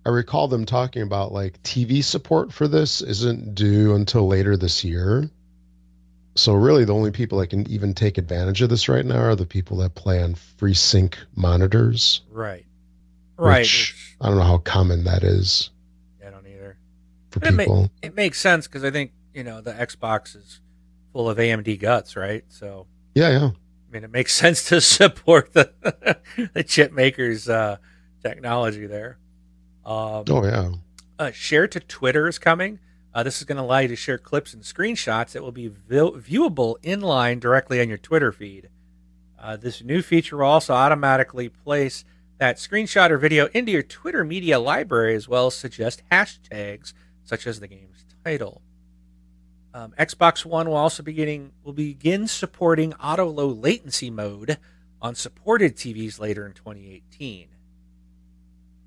[0.07, 4.85] I recall them talking about like TV support for this isn't due until later this
[4.85, 5.29] year.
[6.37, 9.35] So really, the only people that can even take advantage of this right now are
[9.35, 12.21] the people that play on FreeSync monitors.
[12.31, 12.65] Right.
[13.37, 13.69] Right.
[14.21, 15.71] I don't know how common that is
[16.25, 16.79] I don't either.
[17.31, 17.59] for people.
[17.61, 20.61] It, ma- it makes sense because I think you know the Xbox is
[21.13, 22.45] full of AMD guts, right?
[22.49, 23.51] So yeah, yeah.
[23.51, 25.73] I mean, it makes sense to support the
[26.55, 27.77] the chip makers' uh,
[28.23, 29.19] technology there.
[29.85, 30.73] Um, oh yeah.
[31.19, 32.79] Uh, share to Twitter is coming.
[33.15, 35.71] Uh, this is going to allow you to share clips and screenshots that will be
[35.71, 38.69] viewable inline directly on your Twitter feed.
[39.39, 42.05] Uh, this new feature will also automatically place
[42.39, 46.93] that screenshot or video into your Twitter media library as well as suggest hashtags
[47.25, 48.63] such as the game's title.
[49.75, 54.59] Um, Xbox One will also be getting, will begin supporting auto low latency mode
[55.03, 57.49] on supported TVs later in 2018.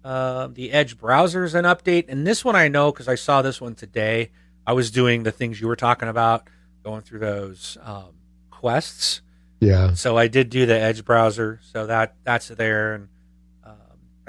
[0.04, 3.42] Uh, the Edge browser is an update, and this one I know because I saw
[3.42, 4.32] this one today.
[4.66, 6.48] I was doing the things you were talking about,
[6.84, 8.14] going through those um,
[8.50, 9.22] quests.
[9.60, 9.94] Yeah.
[9.94, 13.10] So I did do the Edge browser, so that that's there, and um,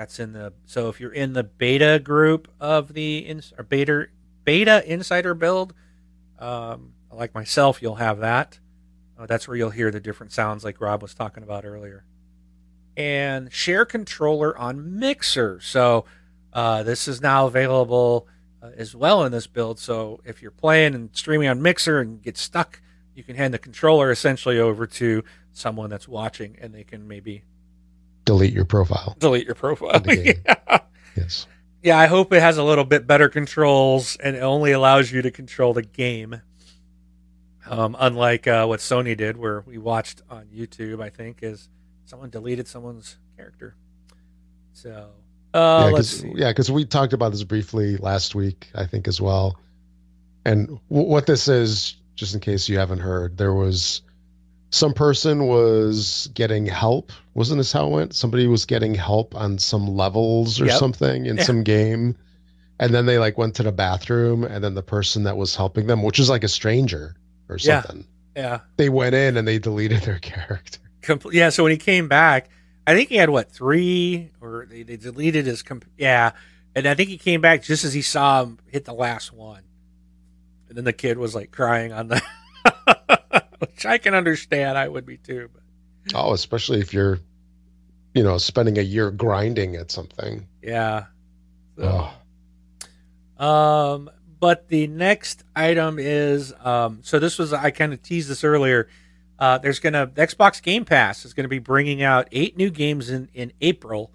[0.00, 0.54] that's in the.
[0.64, 4.06] So if you're in the beta group of the ins, or beta
[4.44, 5.74] beta insider build,
[6.38, 8.58] um, like myself, you'll have that.
[9.18, 12.06] Uh, that's where you'll hear the different sounds, like Rob was talking about earlier.
[12.96, 15.60] And share controller on Mixer.
[15.60, 16.06] So
[16.54, 18.26] uh, this is now available
[18.62, 19.78] uh, as well in this build.
[19.78, 22.80] So if you're playing and streaming on Mixer and get stuck,
[23.14, 27.44] you can hand the controller essentially over to someone that's watching, and they can maybe
[28.31, 29.16] Delete your profile.
[29.19, 29.90] delete your profile.
[29.97, 30.43] In the game.
[30.47, 30.79] yeah.
[31.16, 31.47] Yes.
[31.83, 35.23] Yeah, I hope it has a little bit better controls and it only allows you
[35.23, 36.40] to control the game.
[37.66, 41.69] Um, unlike uh, what Sony did, where we watched on YouTube, I think, is
[42.05, 43.75] someone deleted someone's character.
[44.73, 45.11] So,
[45.55, 46.33] uh, yeah, let's because see.
[46.40, 49.59] yeah, 'cause we talked about this briefly last week, I think as well.
[50.45, 54.03] And w- what this is, just in case you haven't heard, there was
[54.70, 57.12] some person was getting help.
[57.35, 58.14] Wasn't this how it went?
[58.14, 60.78] Somebody was getting help on some levels or Yep.
[60.78, 61.42] something in Yeah.
[61.42, 62.16] some game,
[62.78, 65.87] and then they like went to the bathroom, and then the person that was helping
[65.87, 67.14] them, which is like a stranger
[67.48, 67.83] or Yeah.
[67.83, 68.06] something,
[68.37, 70.78] Yeah, they went in and they deleted their character.
[71.02, 71.48] Comple- yeah.
[71.50, 72.48] So when he came back,
[72.87, 75.62] I think he had what three, or they, they deleted his.
[75.62, 76.33] Comp- yeah,
[76.76, 79.62] and I think he came back just as he saw him hit the last one,
[80.68, 82.22] and then the kid was like crying on the,
[83.61, 84.77] which I can understand.
[84.77, 85.49] I would be too.
[85.53, 85.62] But
[86.14, 87.20] Oh, especially if you're,
[88.14, 90.46] you know, spending a year grinding at something.
[90.62, 91.05] yeah.
[91.79, 92.11] So,
[93.38, 93.44] Oh.
[93.44, 98.44] Um, but the next item is um, so this was I kind of teased this
[98.44, 98.88] earlier.
[99.38, 103.09] Uh, there's gonna the Xbox Game Pass is gonna be bringing out eight new games
[103.11, 104.12] in in April,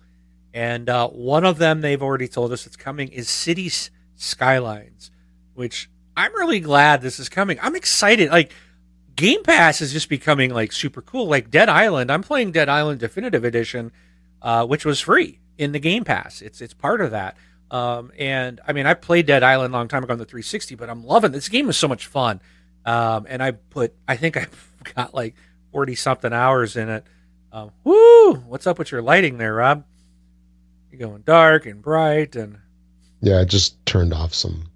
[0.53, 5.09] and uh, one of them they've already told us it's coming is Cities Skylines,
[5.55, 7.57] which I'm really glad this is coming.
[7.61, 8.29] I'm excited.
[8.29, 8.51] Like
[9.15, 11.27] Game Pass is just becoming like super cool.
[11.27, 13.91] Like Dead Island, I'm playing Dead Island Definitive Edition,
[14.41, 16.41] uh, which was free in the Game Pass.
[16.41, 17.37] It's it's part of that.
[17.71, 20.75] Um, and I mean, I played Dead Island a long time ago on the 360,
[20.75, 21.69] but I'm loving this game.
[21.69, 22.39] is so much fun.
[22.85, 25.35] Um, and I put, I think I've got like
[25.71, 27.05] 40 something hours in it.
[27.51, 28.35] Um, woo!
[28.35, 29.85] What's up with your lighting there, Rob?
[30.91, 32.59] You're going dark and bright, and
[33.21, 34.69] Yeah, I just turned off some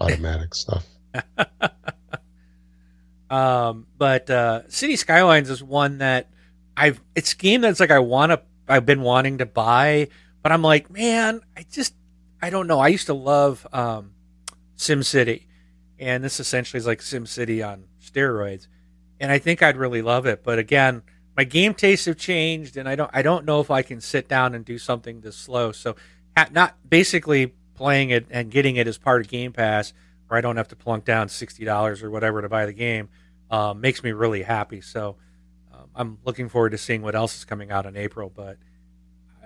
[0.00, 0.86] automatic stuff.
[3.30, 6.28] um, but uh, City Skylines is one that
[6.76, 7.00] I've.
[7.14, 8.42] It's a game that's like I want to.
[8.68, 10.08] I've been wanting to buy,
[10.42, 11.94] but I'm like, man, I just,
[12.42, 12.78] I don't know.
[12.80, 14.12] I used to love um,
[14.76, 15.48] Sim City,
[15.98, 18.66] and this essentially is like Sim City on steroids,
[19.20, 20.42] and I think I'd really love it.
[20.42, 21.02] But again,
[21.36, 24.28] my game tastes have changed, and I don't, I don't know if I can sit
[24.28, 25.72] down and do something this slow.
[25.72, 25.96] So,
[26.50, 29.92] not basically playing it and getting it as part of Game Pass,
[30.36, 33.08] I don't have to plunk down sixty dollars or whatever to buy the game,
[33.50, 34.80] um, makes me really happy.
[34.80, 35.16] So.
[35.72, 38.58] Um, I'm looking forward to seeing what else is coming out in April, but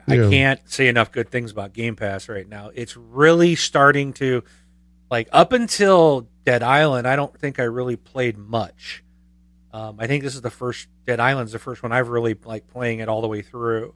[0.09, 2.71] I can't say enough good things about Game Pass right now.
[2.75, 4.43] It's really starting to,
[5.11, 9.05] like, up until Dead Island, I don't think I really played much.
[9.73, 12.69] Um, I think this is the first Dead Island's the first one I've really like
[12.69, 13.95] playing it all the way through,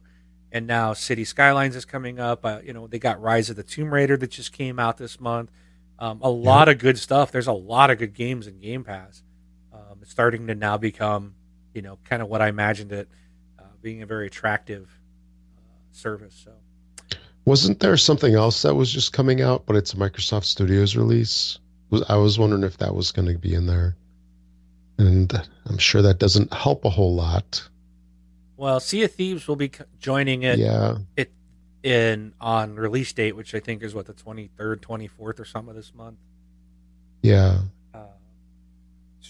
[0.51, 2.45] and now City Skylines is coming up.
[2.45, 5.19] Uh, you know, they got Rise of the Tomb Raider that just came out this
[5.19, 5.51] month.
[5.99, 7.31] Um, a lot of good stuff.
[7.31, 9.21] There's a lot of good games in Game Pass.
[9.73, 11.35] Um, it's starting to now become,
[11.73, 13.09] you know, kind of what I imagined it
[13.59, 14.89] uh, being a very attractive
[15.57, 16.41] uh, service.
[16.45, 16.53] So
[17.43, 21.59] Wasn't there something else that was just coming out, but it's a Microsoft Studios release?
[22.07, 23.97] I was wondering if that was going to be in there,
[24.97, 25.33] and
[25.65, 27.67] I'm sure that doesn't help a whole lot.
[28.55, 30.97] Well, Sea of Thieves will be joining it yeah,
[31.83, 35.45] in on release date, which I think is what the twenty third, twenty fourth, or
[35.45, 36.17] something of this month.
[37.21, 37.59] yeah.
[37.93, 37.99] Uh,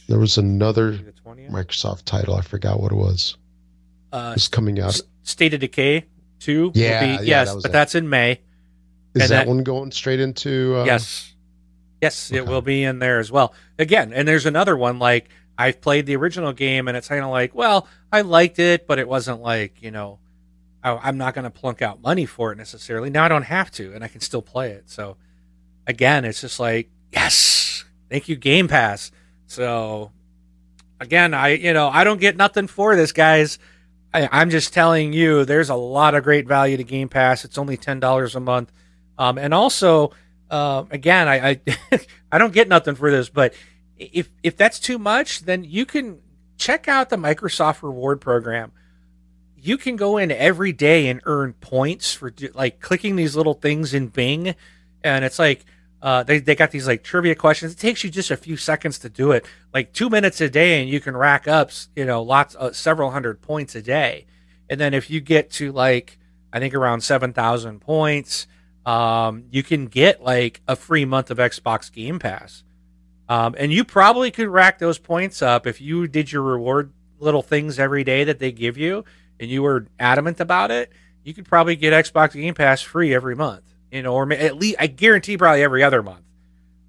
[0.08, 1.14] There was another the.
[1.52, 2.36] Microsoft title.
[2.36, 3.38] I forgot what it was.
[4.12, 5.00] Uh, It was coming out.
[5.24, 6.06] State of Decay
[6.40, 6.72] two.
[6.74, 7.72] Yeah, be- yeah, yes, that but it.
[7.72, 8.32] that's in May.
[8.32, 8.38] Is
[9.14, 10.76] and that, that- one going straight into?
[10.78, 11.34] Uh, yes,
[12.02, 13.54] yes, it will be in there as well.
[13.78, 17.30] Again, and there's another one like I've played the original game, and it's kind of
[17.30, 20.18] like, well, I liked it, but it wasn't like you know,
[20.84, 23.10] I, I'm not going to plunk out money for it necessarily.
[23.10, 24.90] Now I don't have to, and I can still play it.
[24.90, 25.18] So
[25.88, 29.12] again, it's just like, yes, thank you, Game Pass.
[29.48, 30.12] So
[31.00, 33.60] again, I you know I don't get nothing for this, guys.
[34.14, 37.46] I, I'm just telling you, there's a lot of great value to Game Pass.
[37.46, 38.72] It's only ten dollars a month,
[39.18, 40.12] um, and also,
[40.50, 41.62] uh, again, I I,
[42.32, 43.54] I don't get nothing for this, but
[43.98, 46.20] if if that's too much, then you can
[46.58, 48.72] check out the Microsoft Reward Program.
[49.64, 53.94] You can go in every day and earn points for like clicking these little things
[53.94, 54.56] in Bing,
[55.04, 55.66] and it's like
[56.02, 57.74] uh, they they got these like trivia questions.
[57.74, 60.82] It takes you just a few seconds to do it, like two minutes a day,
[60.82, 64.26] and you can rack up you know lots uh, several hundred points a day.
[64.70, 66.18] And then if you get to like
[66.54, 68.48] I think around seven thousand points,
[68.86, 72.64] um, you can get like a free month of Xbox Game Pass.
[73.28, 77.44] Um, and you probably could rack those points up if you did your reward little
[77.44, 79.04] things every day that they give you
[79.40, 80.92] and you were adamant about it,
[81.24, 84.78] you could probably get Xbox Game Pass free every month, you know, or at least
[84.80, 86.26] I guarantee probably every other month.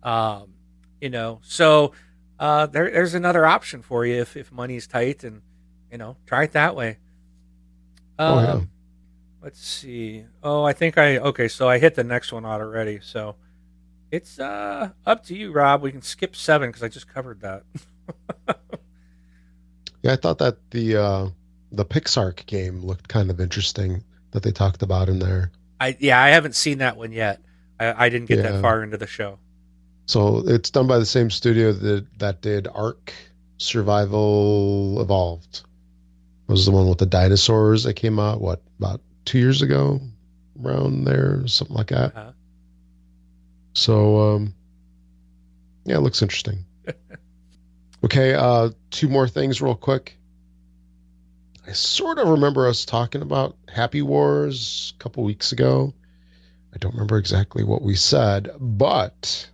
[0.02, 0.54] Um,
[1.00, 1.92] you know, so
[2.38, 5.42] uh, there, there's another option for you if, if money's tight and,
[5.90, 6.98] you know, try it that way.
[8.18, 8.60] Um, oh, yeah.
[9.42, 10.24] Let's see.
[10.42, 13.00] Oh, I think I, okay, so I hit the next one out already.
[13.02, 13.36] So
[14.10, 15.82] it's uh, up to you, Rob.
[15.82, 17.62] We can skip seven because I just covered that.
[20.02, 21.28] yeah, I thought that the, uh,
[21.72, 24.02] the PixARK game looked kind of interesting
[24.32, 25.50] that they talked about in there.
[25.80, 27.40] I yeah, I haven't seen that one yet.
[27.78, 28.52] I, I didn't get yeah.
[28.52, 29.38] that far into the show.
[30.06, 33.12] So it's done by the same studio that that did Ark
[33.58, 35.62] Survival Evolved.
[36.48, 40.00] It was the one with the dinosaurs that came out what about two years ago,
[40.62, 42.16] around there, something like that.
[42.16, 42.32] Uh-huh.
[43.74, 44.54] So um,
[45.84, 46.64] yeah, it looks interesting.
[48.04, 50.18] okay, uh, two more things real quick.
[51.70, 55.94] I sort of remember us talking about Happy Wars a couple weeks ago.
[56.74, 59.48] I don't remember exactly what we said, but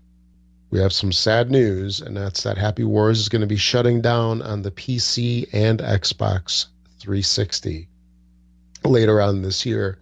[0.70, 4.00] we have some sad news, and that's that Happy Wars is going to be shutting
[4.00, 6.68] down on the PC and Xbox
[7.00, 7.86] 360
[8.84, 9.98] later on this year.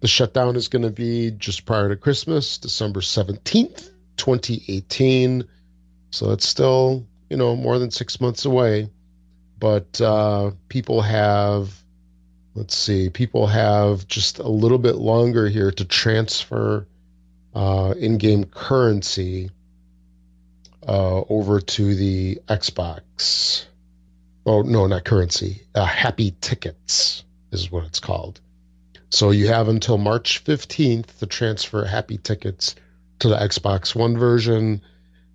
[0.00, 5.44] The shutdown is going to be just prior to Christmas, December 17th, 2018.
[6.10, 8.90] So it's still, you know, more than six months away
[9.62, 11.72] but uh, people have
[12.56, 16.84] let's see people have just a little bit longer here to transfer
[17.54, 19.52] uh, in-game currency
[20.88, 23.66] uh, over to the xbox.
[24.44, 28.40] Oh no not currency uh, happy tickets is what it's called.
[29.10, 32.74] So you have until march 15th to transfer happy tickets
[33.20, 34.82] to the xbox one version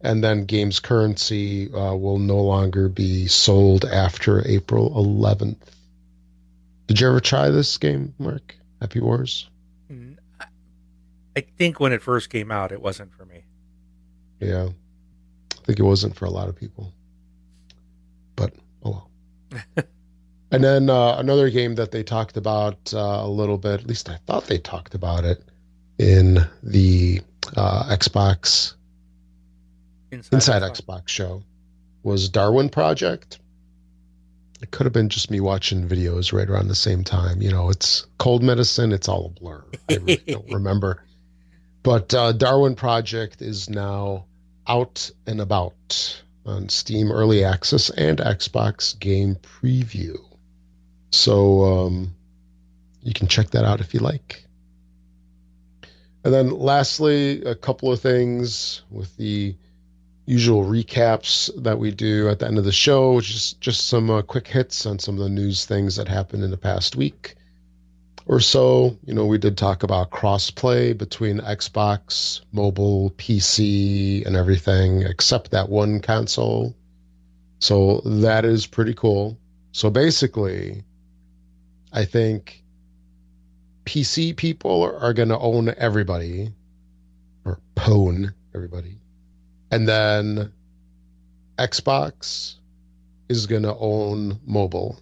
[0.07, 5.57] and then games currency uh, will no longer be sold after April 11th.
[6.87, 8.55] Did you ever try this game, Mark?
[8.79, 9.49] Happy Wars?
[9.91, 10.15] Mm,
[11.35, 13.43] I think when it first came out, it wasn't for me.
[14.39, 14.69] Yeah,
[15.51, 16.93] I think it wasn't for a lot of people.
[18.37, 18.53] But
[18.85, 19.05] oh
[19.51, 19.59] well.
[20.51, 24.07] and then uh, another game that they talked about uh, a little bit, at least
[24.07, 25.43] I thought they talked about it
[25.97, 27.19] in the
[27.57, 28.76] uh, Xbox
[30.11, 30.81] Inside, Inside Xbox.
[30.81, 31.43] Xbox show
[32.03, 33.39] was Darwin Project.
[34.61, 37.41] It could have been just me watching videos right around the same time.
[37.41, 38.91] You know, it's cold medicine.
[38.91, 39.63] It's all a blur.
[39.89, 41.03] I really don't remember.
[41.83, 44.25] But uh, Darwin Project is now
[44.67, 50.17] out and about on Steam Early Access and Xbox Game Preview.
[51.11, 52.15] So um,
[53.01, 54.43] you can check that out if you like.
[56.23, 59.55] And then lastly, a couple of things with the
[60.27, 64.09] usual recaps that we do at the end of the show, which is just some
[64.09, 67.35] uh, quick hits on some of the news things that happened in the past week
[68.25, 68.97] or so.
[69.05, 75.69] You know, we did talk about crossplay between Xbox, mobile, PC, and everything except that
[75.69, 76.75] one console.
[77.59, 79.39] So that is pretty cool.
[79.71, 80.83] So basically,
[81.93, 82.63] I think
[83.85, 86.51] PC people are, are going to own everybody
[87.45, 88.97] or pwn everybody
[89.71, 90.51] and then
[91.57, 92.55] Xbox
[93.29, 94.99] is going to own mobile,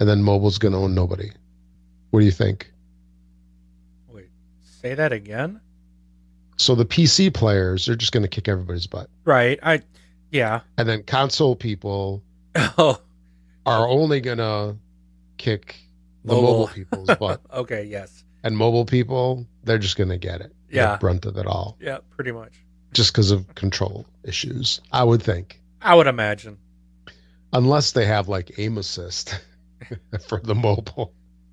[0.00, 1.30] and then mobile's going to own nobody.
[2.10, 2.72] What do you think?
[4.08, 4.30] Wait,
[4.62, 5.60] say that again.
[6.56, 9.58] So the PC players are just going to kick everybody's butt, right?
[9.62, 9.82] I,
[10.30, 10.60] yeah.
[10.78, 12.22] And then console people
[12.54, 13.00] oh.
[13.66, 14.76] are only going to
[15.36, 15.76] kick
[16.24, 17.40] the mobile, mobile people's butt.
[17.52, 18.24] okay, yes.
[18.44, 20.54] And mobile people, they're just going to get it.
[20.70, 20.92] Yeah.
[20.92, 21.76] The brunt of it all.
[21.80, 22.64] Yeah, pretty much
[22.94, 24.80] just because of control issues.
[24.90, 25.60] I would think.
[25.82, 26.56] I would imagine.
[27.52, 29.38] Unless they have like aim assist
[30.26, 31.12] for the mobile.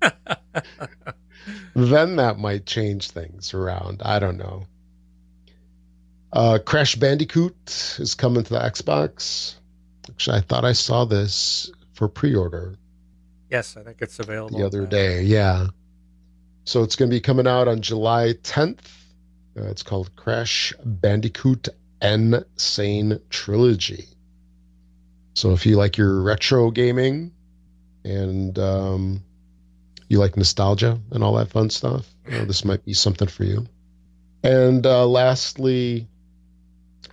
[1.74, 4.02] then that might change things around.
[4.04, 4.66] I don't know.
[6.32, 9.56] Uh, Crash Bandicoot is coming to the Xbox.
[10.08, 12.76] Actually, I thought I saw this for pre-order.
[13.50, 15.22] Yes, I think it's available the other day.
[15.22, 15.66] Yeah.
[16.64, 19.01] So it's going to be coming out on July 10th
[19.56, 21.68] uh, it's called Crash Bandicoot
[22.00, 22.44] N.
[22.56, 24.06] Sane Trilogy.
[25.34, 27.32] So if you like your retro gaming
[28.04, 29.22] and um,
[30.08, 33.66] you like nostalgia and all that fun stuff, this might be something for you.
[34.42, 36.08] And uh, lastly,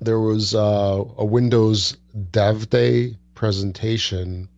[0.01, 1.97] there was uh, a Windows
[2.31, 4.49] Dev Day presentation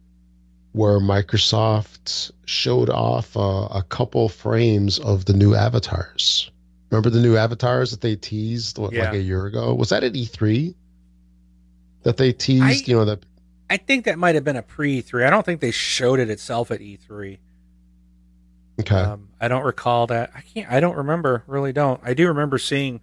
[0.73, 6.50] where Microsoft showed off uh, a couple frames of the new avatars.
[6.91, 9.05] Remember the new avatars that they teased what, Yeah.
[9.05, 9.73] like a year ago?
[9.73, 10.75] Was that at E3
[12.03, 12.63] that they teased?
[12.63, 13.23] I- you know that
[13.69, 15.25] I think that might have been a pre E3.
[15.25, 17.39] I don't think they showed it itself at E3.
[18.81, 18.95] okay.
[18.95, 20.31] Um, I don't recall that.
[20.35, 20.69] I can't.
[20.69, 21.43] I don't remember.
[21.47, 22.01] Really, don't.
[22.03, 22.99] I do remember seeing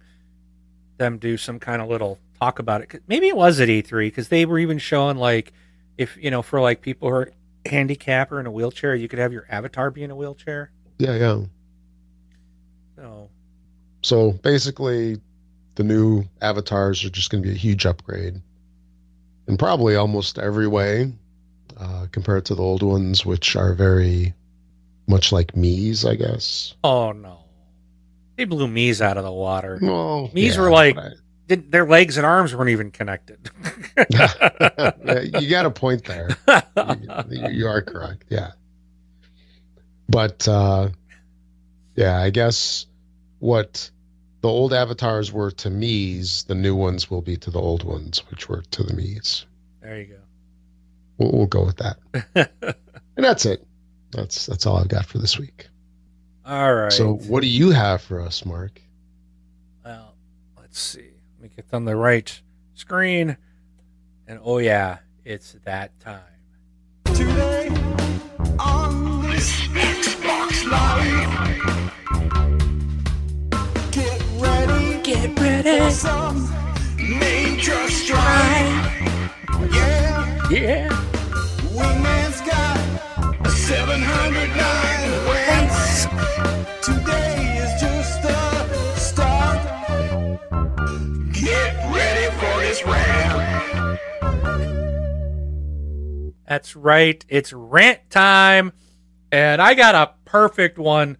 [0.97, 3.01] them do some kind of little talk about it.
[3.07, 5.51] Maybe it was at E3 because they were even showing like
[5.97, 7.31] if you know for like people who are
[7.65, 10.69] handicapped or in a wheelchair, you could have your avatar be in a wheelchair.
[10.99, 11.41] yeah, yeah.
[12.95, 13.29] So
[14.01, 15.19] So basically,
[15.75, 18.41] the new avatars are just going to be a huge upgrade
[19.47, 21.11] in probably almost every way
[21.77, 24.33] uh, compared to the old ones, which are very
[25.07, 26.75] much like Mii's, I guess.
[26.83, 27.39] oh no,
[28.35, 29.79] they blew Mii's out of the water.
[29.81, 31.13] Well, Mii's yeah, were like- but
[31.47, 33.49] Did, their legs and arms weren't even connected.
[34.09, 36.29] Yeah, you got a point there.
[37.29, 38.23] you, you are correct.
[38.29, 38.51] Yeah.
[40.07, 40.89] But uh,
[41.95, 42.85] yeah, I guess
[43.39, 43.89] what
[44.41, 48.23] the old avatars were to Mii's, the new ones will be to the old ones,
[48.29, 49.45] which were to the Mii's.
[49.81, 50.17] there you
[51.17, 52.49] We'll, we'll go with that.
[53.19, 53.67] And that's it.
[54.11, 55.67] That's that's all I've got for this week.
[56.45, 56.89] All right.
[56.89, 58.81] So, what do you have for us, Mark?
[59.83, 60.15] Well,
[60.57, 61.11] let's see.
[61.33, 62.41] Let me get on the right
[62.75, 63.35] screen.
[64.25, 66.21] And oh yeah, it's that time.
[67.13, 67.67] Today
[68.57, 71.38] on this Xbox Life.
[75.35, 76.49] Ready, Get ready, for some
[76.97, 77.87] major.
[79.71, 80.89] Yeah, Yeah.
[81.73, 86.07] Wingman's got 709 ways.
[86.81, 89.59] Today is just the start.
[91.33, 93.99] Get ready for this rant.
[96.47, 97.23] That's right.
[97.29, 98.73] It's rant time.
[99.31, 101.17] And I got a perfect one.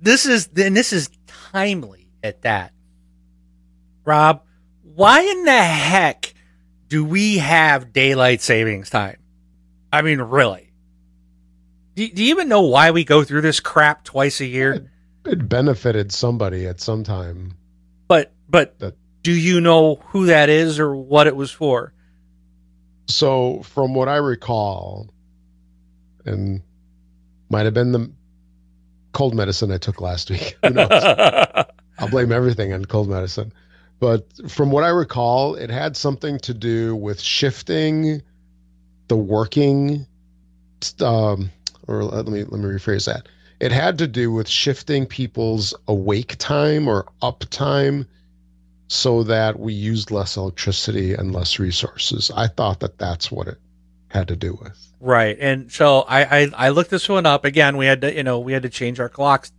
[0.00, 2.72] This is and this is timely at that.
[4.06, 4.42] Rob,
[4.82, 6.32] why in the heck
[6.88, 9.18] do we have daylight savings time?
[9.92, 10.72] I mean, really?
[11.96, 14.90] Do, do you even know why we go through this crap twice a year?
[15.24, 17.54] It benefited somebody at some time.
[18.06, 21.92] But but That- do you know who that is or what it was for?
[23.08, 25.08] So, from what I recall,
[26.24, 26.62] and
[27.50, 28.12] might have been the
[29.12, 30.56] cold medicine I took last week.
[30.62, 30.88] Who knows?
[31.98, 33.52] I'll blame everything on cold medicine.
[33.98, 38.22] But from what I recall, it had something to do with shifting
[39.08, 40.06] the working
[41.00, 41.50] um
[41.88, 43.28] or let me let me rephrase that.
[43.60, 48.06] It had to do with shifting people's awake time or up time
[48.88, 52.30] so that we used less electricity and less resources.
[52.36, 53.58] I thought that that's what it
[54.08, 54.92] had to do with.
[55.00, 55.36] Right.
[55.40, 57.76] And so I, I I looked this one up again.
[57.76, 59.52] We had to you know we had to change our clocks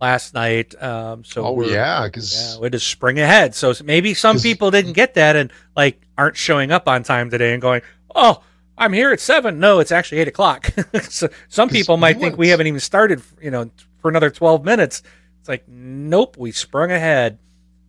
[0.00, 0.80] last night.
[0.82, 1.24] Um.
[1.24, 1.72] So oh yeah,
[2.02, 3.54] yeah, because we had to spring ahead.
[3.54, 7.52] So maybe some people didn't get that and like aren't showing up on time today
[7.52, 7.82] and going,
[8.14, 8.42] oh.
[8.80, 9.58] I'm here at seven.
[9.58, 10.70] No, it's actually eight o'clock.
[11.02, 13.68] so some people might think went- we haven't even started, you know,
[14.00, 15.02] for another twelve minutes.
[15.40, 17.38] It's like, nope, we sprung ahead.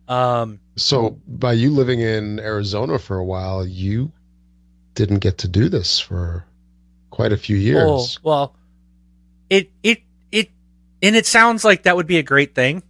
[0.08, 4.10] Um, so by you living in Arizona for a while, you
[4.96, 6.44] didn't get to do this for
[7.10, 7.60] quite a few Oh,
[8.00, 8.18] years.
[8.24, 8.56] well,
[9.48, 10.02] it it it
[11.02, 12.82] and it sounds like that would be a great thing,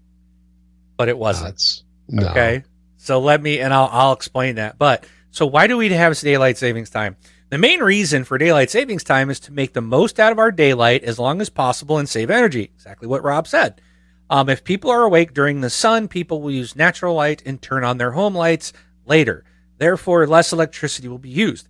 [0.97, 1.83] but it wasn't.
[2.09, 2.29] No.
[2.29, 2.65] Okay.
[2.97, 4.79] So let me and I'll I'll explain that.
[4.79, 7.17] But so why do we have daylight savings time?
[7.51, 10.53] The main reason for daylight savings time is to make the most out of our
[10.53, 12.71] daylight as long as possible and save energy.
[12.75, 13.81] Exactly what Rob said.
[14.29, 17.83] Um, if people are awake during the sun, people will use natural light and turn
[17.83, 18.73] on their home lights
[19.05, 19.45] later.
[19.79, 21.67] Therefore, less electricity will be used.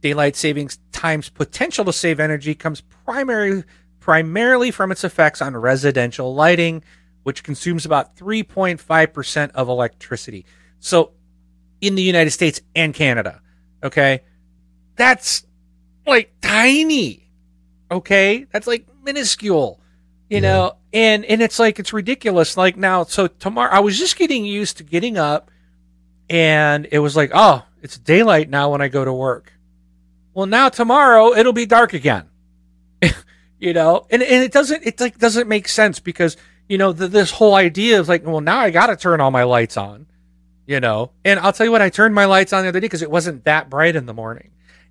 [0.00, 3.62] Daylight savings time's potential to save energy comes primarily
[4.00, 6.82] primarily from its effects on residential lighting,
[7.22, 10.46] which consumes about 3.5% of electricity.
[10.80, 11.12] So,
[11.80, 13.40] in the United States and Canada,
[13.82, 14.22] okay,
[14.96, 15.46] that's
[16.06, 17.30] like tiny.
[17.90, 19.80] Okay, that's like minuscule,
[20.28, 20.40] you Yeah.
[20.40, 22.56] know, and and it's like it's ridiculous.
[22.56, 25.50] Like now, so tomorrow, I was just getting used to getting up,
[26.28, 29.52] and it was like, oh, it's daylight now when I go to work.
[30.32, 32.29] Well, now tomorrow it'll be dark again.
[33.60, 36.36] You know, and and it doesn't it like doesn't make sense because
[36.68, 39.30] you know the, this whole idea of like, well, now I got to turn all
[39.30, 40.06] my lights on.
[40.66, 42.84] You know, and I'll tell you what, I turned my lights on the other day
[42.84, 44.50] because it wasn't that bright in the morning.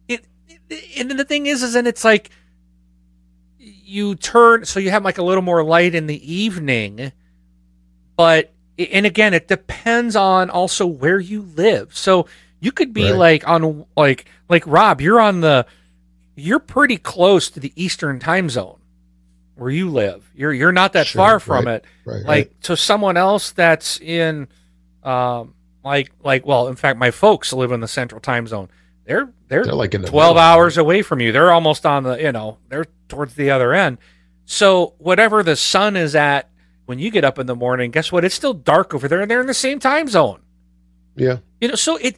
[0.09, 0.25] It,
[0.69, 2.31] it and the thing is, is and it's like,
[3.57, 7.13] you turn so you have like a little more light in the evening,
[8.17, 11.95] but and again, it depends on also where you live.
[11.97, 12.27] So
[12.59, 13.17] you could be Right.
[13.17, 15.65] like on like like Rob, you're on the
[16.39, 18.79] you're pretty close to the Eastern time zone
[19.55, 20.29] where you live.
[20.35, 21.75] You're you're not that Sure, far from right.
[21.75, 22.25] it Right.
[22.25, 24.47] like to someone else that's in
[25.03, 28.69] um like like well in fact my folks live in the central time zone
[29.05, 30.39] they're they're, They're like in the 12 middle.
[30.41, 33.97] hours away from you they're almost on the you know they're towards the other end
[34.45, 36.49] so whatever the sun is at
[36.85, 39.31] when you get up in the morning guess what it's still dark over there and
[39.31, 40.41] they're in the same time zone
[41.15, 41.37] Yeah.
[41.61, 42.17] you know so it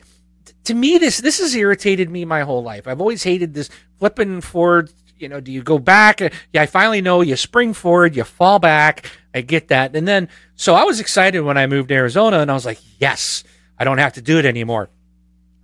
[0.65, 2.87] to me this this has irritated me my whole life.
[2.87, 6.19] I've always hated this flipping forward you know do you go back?
[6.51, 9.05] Yeah i finally know you spring forward you fall back.
[9.33, 9.95] I get that.
[9.95, 12.79] And then so i was excited when i moved to arizona and i was like
[12.99, 13.43] yes
[13.77, 14.89] i don't have to do it anymore.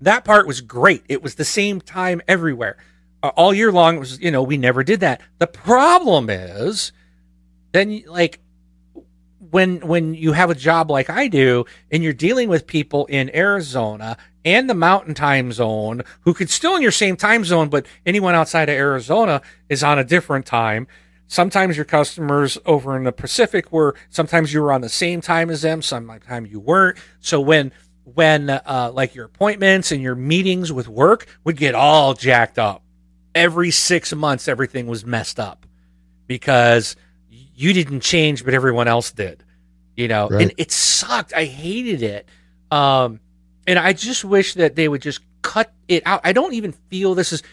[0.01, 1.03] That part was great.
[1.09, 2.77] It was the same time everywhere.
[3.23, 5.21] All year long it was you know we never did that.
[5.39, 6.91] The problem is
[7.71, 8.39] then like
[9.51, 13.33] when when you have a job like I do and you're dealing with people in
[13.35, 14.17] Arizona
[14.47, 18.33] and the mountain time zone who could still in your same time zone but anyone
[18.33, 20.87] outside of Arizona is on a different time
[21.27, 25.49] sometimes your customers over in the Pacific were sometimes you were on the same time
[25.49, 27.71] as them sometimes you weren't so when
[28.13, 32.81] when uh, like your appointments and your meetings with work would get all jacked up
[33.35, 35.65] every 6 months everything was messed up
[36.27, 36.95] because
[37.29, 39.43] you didn't change, but everyone else did.
[39.95, 40.43] You know, Right.
[40.43, 41.33] and it sucked.
[41.33, 42.29] I hated it.
[42.69, 43.19] Um,
[43.67, 46.21] and I just wish that they would just cut it out.
[46.23, 47.43] I don't even feel this is.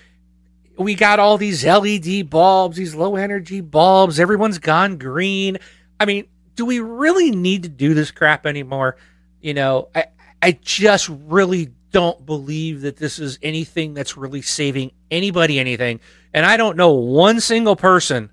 [0.78, 4.18] We got all these LED bulbs, these low energy bulbs.
[4.18, 5.58] Everyone's gone green.
[6.00, 8.96] I mean, do we really need to do this crap anymore?
[9.40, 10.06] You know, I
[10.40, 16.00] I just really don't believe that this is anything that's really saving anybody anything.
[16.32, 18.30] And I don't know one single person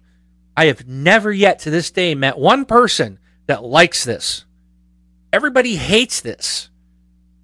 [0.58, 4.46] I have never yet to this day met one person that likes this.
[5.32, 6.71] Everybody hates this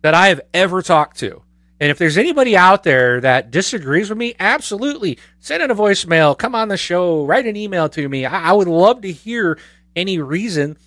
[0.02, 1.44] that I have ever talked to.
[1.80, 6.38] And if there's anybody out there that disagrees with me, absolutely send in a voicemail,
[6.38, 8.26] come on the show, write an email to me.
[8.26, 9.60] I, I would love to hear
[9.96, 10.78] any reason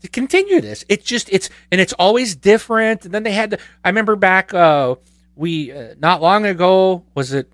[0.00, 0.84] to continue this.
[0.88, 3.04] It's just it's and it's always different.
[3.04, 3.58] And then they had to.
[3.84, 4.94] I remember back uh,
[5.36, 7.52] we uh, not long ago was it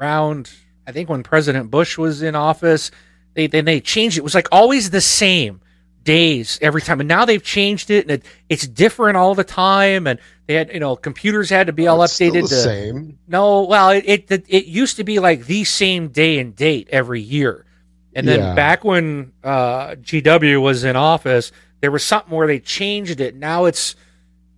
[0.00, 0.50] around
[0.86, 2.90] I think when President Bush was in office
[3.34, 4.20] they then they changed it.
[4.20, 5.60] It was like always the same
[6.04, 10.06] days every time, and now they've changed it, and it, it's different all the time.
[10.06, 12.42] And they had you know computers had to be all It's updated.
[12.42, 13.18] the to, same.
[13.26, 16.88] no, well, it, it it it used to be like the same day and date
[16.90, 17.64] every year,
[18.14, 18.54] and then Yeah.
[18.54, 21.50] back when uh, GW was in office,
[21.80, 23.34] there was something where they changed it.
[23.34, 23.96] Now it's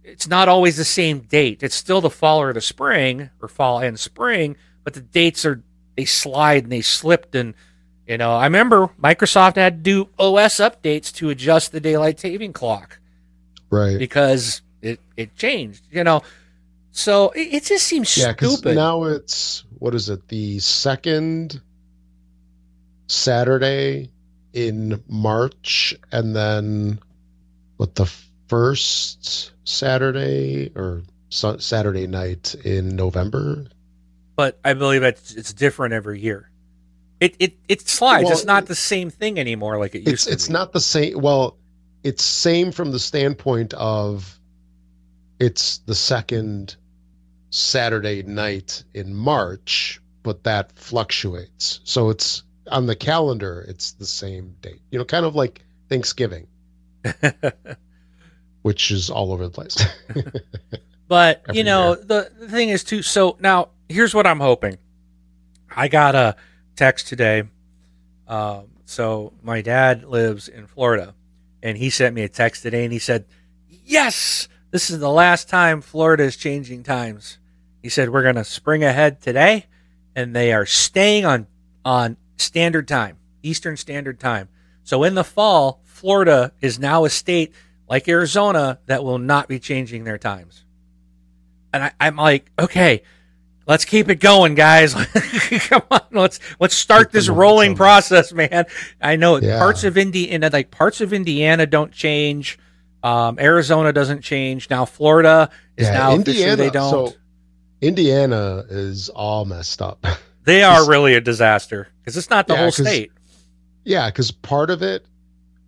[0.05, 1.62] it's not always the same date.
[1.62, 5.62] It's still the fall or the spring or fall and spring, but the dates are
[5.97, 7.55] they slide and they slipped and
[8.07, 12.52] you know I remember Microsoft had to do OS updates to adjust the daylight saving
[12.52, 12.98] clock
[13.70, 13.98] Right.
[13.98, 15.82] because it it changed.
[15.90, 16.22] You know,
[16.92, 18.76] so it, it just seems Yeah, because stupid.
[18.76, 20.28] now it's what is it?
[20.28, 21.61] The second
[23.09, 24.11] Saturday
[24.52, 26.98] in March, and then
[27.76, 28.11] what the
[28.48, 33.66] first Saturday or Saturday night in November.
[34.36, 36.50] but I believe it's it's different every year.
[37.20, 38.24] It it it slides.
[38.24, 40.30] Well, it's not it- the same thing anymore like it used It's to.
[40.32, 40.52] it's be.
[40.52, 41.20] not the same.
[41.20, 41.56] Well,
[42.02, 44.38] it's same from the standpoint of
[45.40, 46.76] it's the second
[47.50, 51.80] Saturday night in March, but that fluctuates.
[51.84, 54.80] So it's on the calendar, it's the same date.
[54.90, 56.46] You know, kind of like Thanksgiving,
[58.62, 59.76] which is all over the place.
[61.08, 63.00] But you know, the, the thing is too.
[63.00, 64.76] So now here's what I'm hoping.
[65.74, 66.34] I got a
[66.76, 67.44] text today.
[68.28, 71.14] Um, so my dad lives in Florida,
[71.62, 73.24] and he sent me a text today, and he said,
[73.68, 77.38] "Yes, this is the last time Florida is changing times."
[77.82, 79.66] He said we're gonna spring ahead today,
[80.14, 81.46] and they are staying on
[81.84, 84.48] on standard time, Eastern Standard Time.
[84.82, 87.54] So in the fall, Florida is now a state
[87.88, 90.64] like Arizona that will not be changing their times
[91.76, 93.02] and I, I'm like, okay,
[93.66, 94.94] let's keep it going, guys.
[95.68, 98.66] Come on, let's let's start Keep this rolling process, man.
[99.00, 99.58] I know Yeah.
[99.58, 102.58] parts of Indiana, like parts of Indiana, don't change.
[103.02, 104.68] Um, Arizona doesn't change.
[104.70, 107.10] Now Florida is now officially they don't.
[107.10, 107.16] So
[107.80, 110.04] Indiana is all messed up.
[110.44, 113.12] they are really a disaster because it's not the Yeah, whole state.
[113.84, 115.04] Yeah, because part of it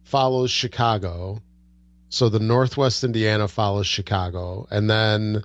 [0.04, 1.40] follows Chicago.
[2.08, 4.66] So the Northwest Indiana follows Chicago.
[4.70, 5.44] And then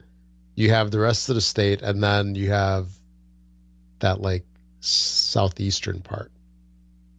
[0.55, 1.81] you have the rest of the state.
[1.81, 2.87] And then you have
[3.99, 4.43] that like
[4.81, 6.31] southeastern part.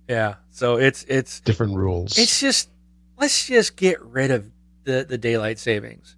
[0.09, 0.35] Yeah.
[0.51, 2.19] So it's it's Different rules.
[2.19, 2.71] it's just
[3.19, 4.47] let's just get rid of
[4.85, 6.17] the the daylight savings.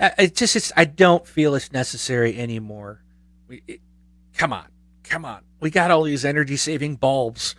[0.00, 3.02] I- It just it's I don't feel it's necessary anymore.
[3.48, 3.80] We it,
[4.36, 4.66] come on,
[5.04, 5.42] come on.
[5.60, 7.54] We got all these energy saving bulbs.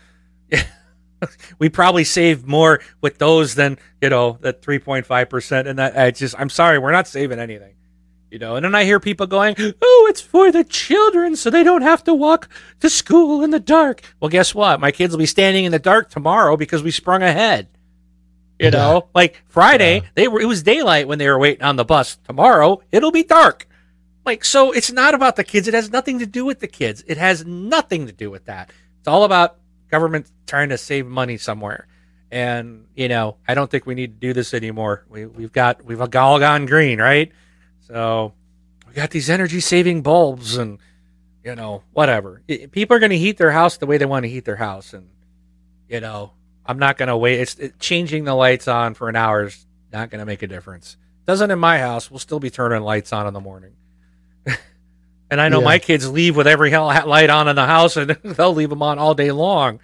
[1.59, 5.67] we probably save more with those than you know that three point five percent.
[5.67, 7.73] And that I just I'm sorry, we're not saving anything.
[8.31, 11.63] You know, and then I hear people going, "Oh, it's for the children, so they
[11.63, 12.49] don't have to walk
[12.81, 14.79] to school in the dark." Well, guess what?
[14.79, 17.67] My kids will be standing in the dark tomorrow because we sprung ahead.
[18.59, 20.01] You know, like Friday, Yeah.
[20.15, 22.17] they were it was daylight when they were waiting on the bus.
[22.25, 23.67] Tomorrow, it'll be dark.
[24.25, 25.67] Like so, it's not about the kids.
[25.67, 27.03] It has nothing to do with the kids.
[27.07, 28.71] It has nothing to do with that.
[28.99, 29.57] It's all about
[29.91, 31.87] government trying to save money somewhere.
[32.31, 35.05] And you know, I don't think we need to do this anymore.
[35.09, 37.31] We we've got we've all gone green, right?
[37.87, 38.33] So
[38.87, 40.79] we got these energy saving bulbs and
[41.43, 42.41] you know whatever.
[42.71, 44.93] People are going to heat their house the way they want to heat their house,
[44.93, 45.09] and
[45.87, 46.31] you know
[46.65, 47.39] I'm not going to wait.
[47.39, 50.47] It's it, changing the lights on for an hour is not going to make a
[50.47, 50.97] difference.
[51.27, 52.09] Doesn't in my house.
[52.09, 53.73] We'll still be turning lights on in the morning.
[55.29, 55.65] and I know Yeah.
[55.65, 58.81] my kids leave with every hell light on in the house, and they'll leave them
[58.81, 59.79] on all day long.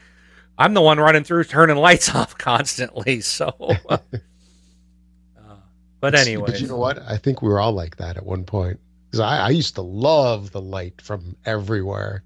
[0.58, 3.22] I'm the one running through turning lights off constantly.
[3.22, 3.76] So,
[6.02, 7.00] but anyway, But you know what?
[7.08, 8.80] I think we were all like that at one point.
[9.06, 12.24] Because I, I used to love the light from everywhere,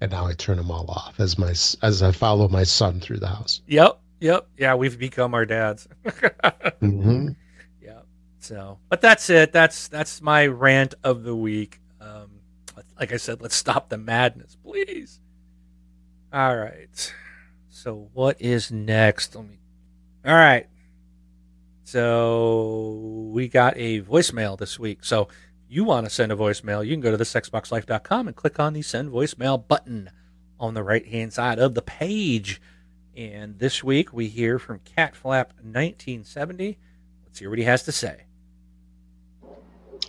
[0.00, 3.18] and now I turn them all off as my as I follow my son through
[3.18, 3.60] the house.
[3.66, 4.74] Yep, yep, yeah.
[4.74, 5.88] We've become our dads.
[6.80, 7.28] hmm
[7.82, 8.00] yeah.
[8.40, 9.52] So, but that's it.
[9.52, 11.80] That's that's my rant of the week.
[12.00, 12.40] Um,
[12.98, 15.20] like I said, let's stop the madness, please.
[16.32, 17.14] All right.
[17.68, 19.36] So, what is next?
[19.36, 19.58] Let me.
[20.24, 20.66] All right.
[21.86, 25.04] So we got a voicemail this week.
[25.04, 25.28] So
[25.68, 28.82] you want to send a voicemail, you can go to thisxboxlife.com and click on the
[28.82, 30.10] send voicemail button
[30.58, 32.60] on the right hand side of the page.
[33.16, 36.76] And this week we hear from Catflap1970.
[37.24, 38.24] Let's hear what he has to say.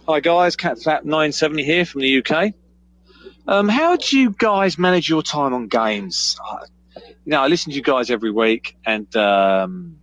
[0.07, 2.55] Hi guys, Catflap 970 here from the UK.
[3.47, 6.39] Um, how do you guys manage your time on games?
[6.43, 6.65] Uh,
[7.23, 9.99] you I listen to you guys every week, and um,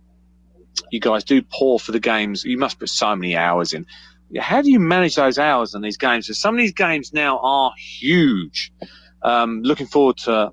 [0.91, 2.43] you guys do pour for the games.
[2.43, 3.85] You must put so many hours in.
[4.39, 6.27] How do you manage those hours on these games?
[6.27, 8.71] Because some of these games now are huge.
[9.21, 10.51] Um, looking forward to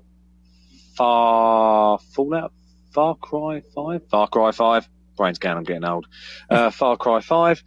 [0.95, 2.53] Far Fallout,
[2.93, 4.87] Far Cry Five, Far Cry Five.
[5.15, 6.07] Brain's going, I'm getting old.
[6.49, 7.63] Uh, Far Cry Five.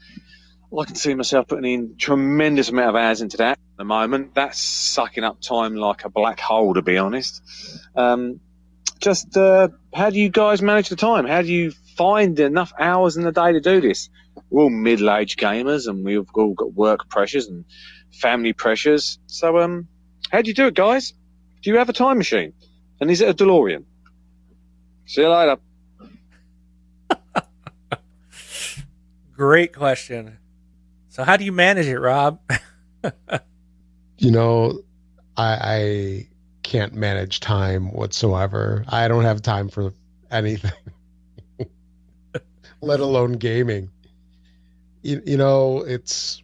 [0.76, 4.34] I can see myself putting in tremendous amount of hours into that at the moment.
[4.34, 7.42] That's sucking up time like a black hole, to be honest.
[7.94, 8.40] Um,
[8.98, 11.26] just uh, how do you guys manage the time?
[11.26, 14.08] How do you find enough hours in the day to do this?
[14.50, 17.64] We're all middle-aged gamers, and we've all got work pressures and
[18.12, 19.18] family pressures.
[19.26, 19.88] So, um,
[20.30, 21.12] how do you do it, guys?
[21.62, 22.52] Do you have a time machine?
[23.00, 23.84] And is it a DeLorean?
[25.06, 25.56] See you later.
[29.34, 30.38] Great question.
[31.08, 32.40] So, how do you manage it, Rob?
[34.18, 34.80] You know,
[35.36, 36.28] I, I
[36.62, 38.84] can't manage time whatsoever.
[38.88, 39.92] I don't have time for
[40.30, 40.72] anything,
[42.86, 43.90] let alone gaming.
[45.02, 46.42] You, you know, it's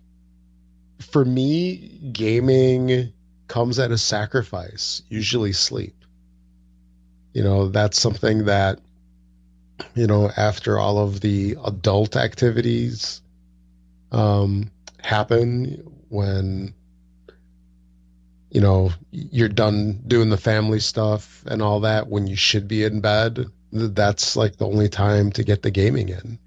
[1.00, 3.12] for me, gaming
[3.48, 5.94] comes at a sacrifice, usually sleep.
[7.32, 8.78] You know, that's something that,
[9.94, 13.22] you know, after all of the adult activities
[14.12, 14.70] um,
[15.00, 16.74] happen when
[18.50, 22.84] you know you're done doing the family stuff and all that when you should be
[22.84, 26.38] in bed that's like the only time to get the gaming in.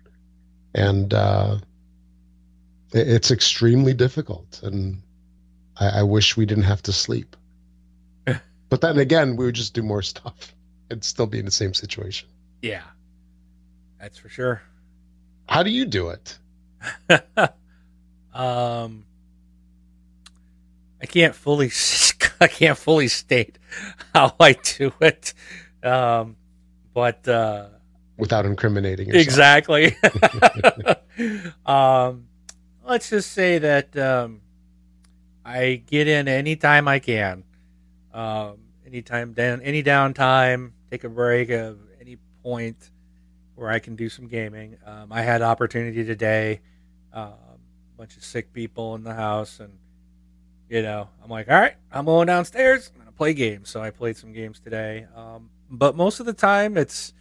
[0.74, 1.58] And uh
[2.94, 5.02] it- it's extremely difficult and
[5.78, 7.36] I, I wish we didn't have to sleep.
[8.70, 10.54] But then again we would just do more stuff
[10.90, 12.30] and still be in the same situation.
[12.62, 12.84] Yeah,
[14.00, 14.62] that's for sure.
[15.48, 16.38] how do you do it?
[18.34, 19.06] Um,
[21.02, 21.72] I can't fully
[22.42, 23.58] I can't fully state
[24.14, 25.34] how I do it,
[25.84, 26.36] um,
[26.96, 27.68] but uh,
[28.18, 29.98] without incriminating yourself exactly.
[31.66, 32.28] um,
[32.86, 34.40] let's just say that um,
[35.44, 37.44] I get in anytime I can.
[38.14, 42.92] Um, anytime down, any downtime, take a break of any point
[43.56, 44.78] where I can do some gaming.
[44.86, 46.62] Um, I had opportunity today.
[47.12, 49.74] Um, a bunch of sick people in the house, and
[50.70, 52.90] you know, I'm like, all right, I'm going downstairs.
[52.94, 53.70] I'm gonna play games.
[53.70, 55.08] So I played some games today.
[55.14, 57.14] Um, but most of the time, it's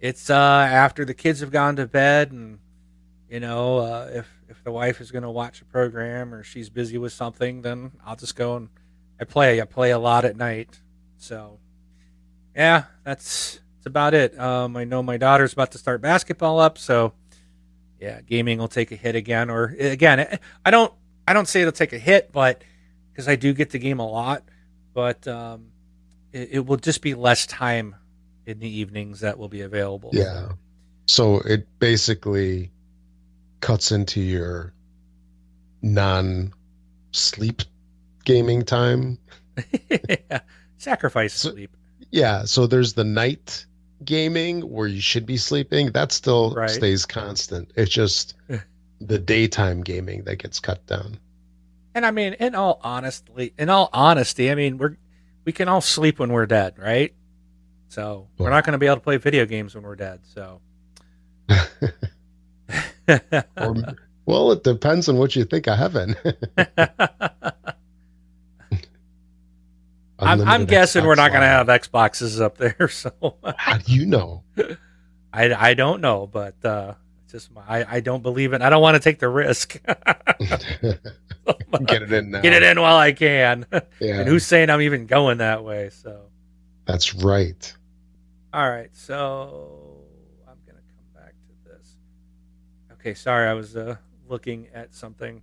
[0.00, 2.58] it's uh, after the kids have gone to bed, and
[3.28, 6.98] you know, uh, if if the wife is gonna watch a program or she's busy
[6.98, 8.68] with something, then I'll just go and
[9.20, 9.60] I play.
[9.60, 10.80] I play a lot at night.
[11.16, 11.58] So
[12.54, 14.38] yeah, that's that's about it.
[14.38, 17.12] Um, I know my daughter's about to start basketball up, so
[18.00, 19.50] yeah, gaming will take a hit again.
[19.50, 20.92] Or again, I don't
[21.26, 22.62] I don't say it'll take a hit, but
[23.12, 24.42] because I do get the game a lot,
[24.94, 25.71] but um,
[26.32, 27.94] it, it will just be less time
[28.46, 30.10] in the evenings that will be available.
[30.12, 30.48] Yeah.
[31.06, 32.70] So it basically
[33.60, 34.72] cuts into your
[35.82, 36.52] non
[37.12, 37.62] sleep
[38.24, 39.18] gaming time.
[40.08, 40.40] yeah.
[40.78, 41.76] Sacrifice So- sleep.
[42.10, 42.44] Yeah.
[42.44, 43.64] So there's the night
[44.04, 45.92] gaming where you should be sleeping.
[45.92, 46.68] That still Right.
[46.70, 47.70] stays constant.
[47.76, 48.34] It's just
[49.00, 51.18] the daytime gaming that gets cut down.
[51.94, 54.96] And I mean, in all honestly, in all honesty, I mean, we're
[55.44, 57.14] we can all sleep when we're dead, right?
[57.88, 60.20] So we're not going to be able to play video games when we're dead.
[60.24, 60.60] So,
[63.56, 63.74] Or,
[64.24, 66.14] well, it depends on what you think of heaven.
[70.18, 72.76] I'm, I'm guessing we're not going to have Xboxes up there.
[72.88, 73.12] So
[73.56, 74.44] How do you know?
[75.32, 76.94] I, I don't know, but uh,
[77.28, 78.62] just I, I don't believe it.
[78.62, 79.80] I don't want to take the risk.
[81.86, 82.40] Get it in now.
[82.40, 83.66] Get it in while I can.
[84.00, 85.90] Yeah, And who's saying I'm even going that way?
[85.90, 86.22] So.
[86.86, 87.74] that's right.
[88.52, 89.96] All right, so
[90.46, 91.96] I'm gonna come back to this.
[92.94, 93.96] Okay, sorry, I was uh,
[94.28, 95.40] looking at something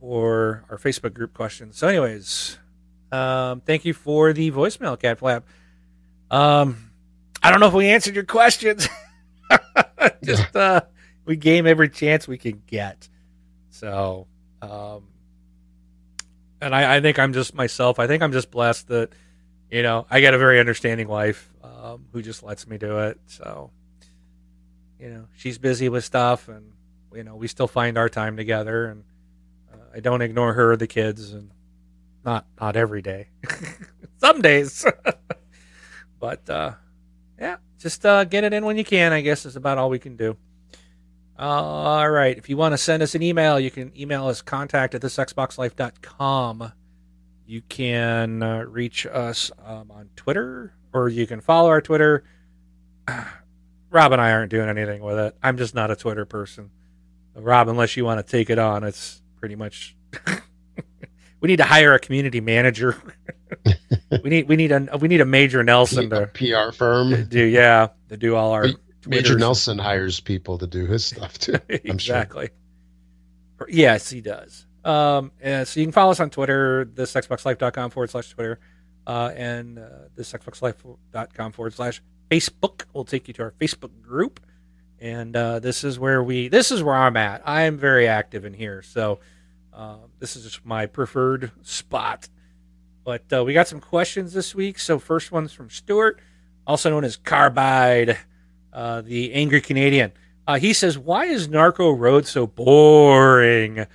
[0.00, 1.76] for our Facebook group questions.
[1.76, 2.58] So, anyways,
[3.12, 5.44] um, thank you for the voicemail, Cat Flap.
[6.30, 6.90] Um,
[7.42, 8.88] I don't know if we answered your questions.
[10.24, 10.80] Just uh,
[11.26, 13.08] we game every chance we can get.
[13.70, 14.26] So,
[14.62, 15.04] um,
[16.60, 17.98] and I, I think I'm just myself.
[17.98, 19.10] I think I'm just blessed that
[19.70, 23.18] you know I got a very understanding wife um, who just lets me do it.
[23.26, 23.70] So,
[24.98, 26.72] you know, she's busy with stuff, and
[27.14, 29.04] you know we still find our time together, and
[29.72, 31.50] uh, I don't ignore her or the kids, and
[32.24, 33.28] not not every day,
[34.18, 34.84] some days,
[36.20, 36.72] but uh,
[37.38, 39.12] yeah, just uh, get it in when you can.
[39.12, 40.36] I guess is about all we can do.
[41.40, 42.36] All right.
[42.36, 46.72] If you want to send us an email, you can email us contact at thisxboxlife.com.
[47.46, 52.24] You can uh, reach us um, on Twitter, or you can follow our Twitter.
[53.90, 55.34] Rob and I aren't doing anything with it.
[55.42, 56.70] I'm just not a Twitter person.
[57.34, 59.96] Rob, unless you want to take it on, it's pretty much.
[61.40, 63.02] we need to hire a community manager.
[64.22, 67.24] we need we need a we need a Major Nelson to PR firm.
[67.28, 68.66] do yeah to do all our
[69.06, 71.54] Major Nelson hires people to do his stuff too.
[71.70, 72.16] I'm sure.
[72.16, 72.50] exactly.
[73.68, 74.66] Yes, he does.
[74.84, 78.58] Um, and so you can follow us on Twitter, thisxboxlife.com forward slash Twitter,
[79.06, 84.40] uh, and uh, thisxboxlife.com forward slash Facebook will take you to our Facebook group.
[84.98, 87.42] And uh, this is where we, this is where I'm at.
[87.46, 88.82] I am very active in here.
[88.82, 89.20] So
[89.72, 92.28] uh, this is just my preferred spot.
[93.04, 94.78] But uh, we got some questions this week.
[94.78, 96.20] So first one's from Stuart,
[96.66, 98.18] also known as Carbide,
[98.72, 100.12] uh, the angry Canadian.
[100.46, 103.86] Uh, he says, "Why is Narco Road so boring?"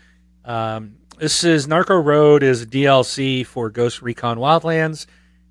[0.43, 5.05] Um, this is Narco Road is a DLC for Ghost Recon Wildlands,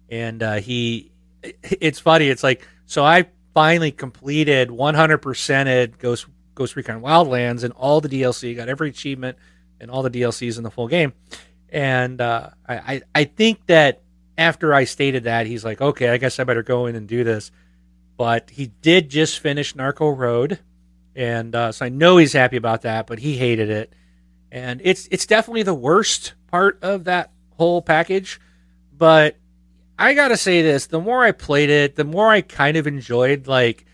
[0.09, 1.11] and uh, he.
[1.63, 2.29] It's funny.
[2.29, 3.05] It's like so.
[3.05, 8.57] I finally completed 100%ed Ghost Ghost Recon Wildlands and all the DLC.
[8.57, 9.37] Got every achievement
[9.81, 11.13] and all the DLCs in the full game,
[11.69, 14.03] and uh, I I think that
[14.39, 17.25] after I stated that, he's like, "Okay, I guess I better go in and do
[17.25, 17.51] this."
[18.17, 20.61] But he did just finish Narco Road
[21.17, 23.93] and uh, so I know he's happy about that, but he hated it,
[24.51, 28.41] and it's it's definitely the worst part of that whole package.
[28.93, 29.37] But
[29.99, 33.47] I gotta say this: the more I played it, the more I kind of enjoyed
[33.47, 33.85] like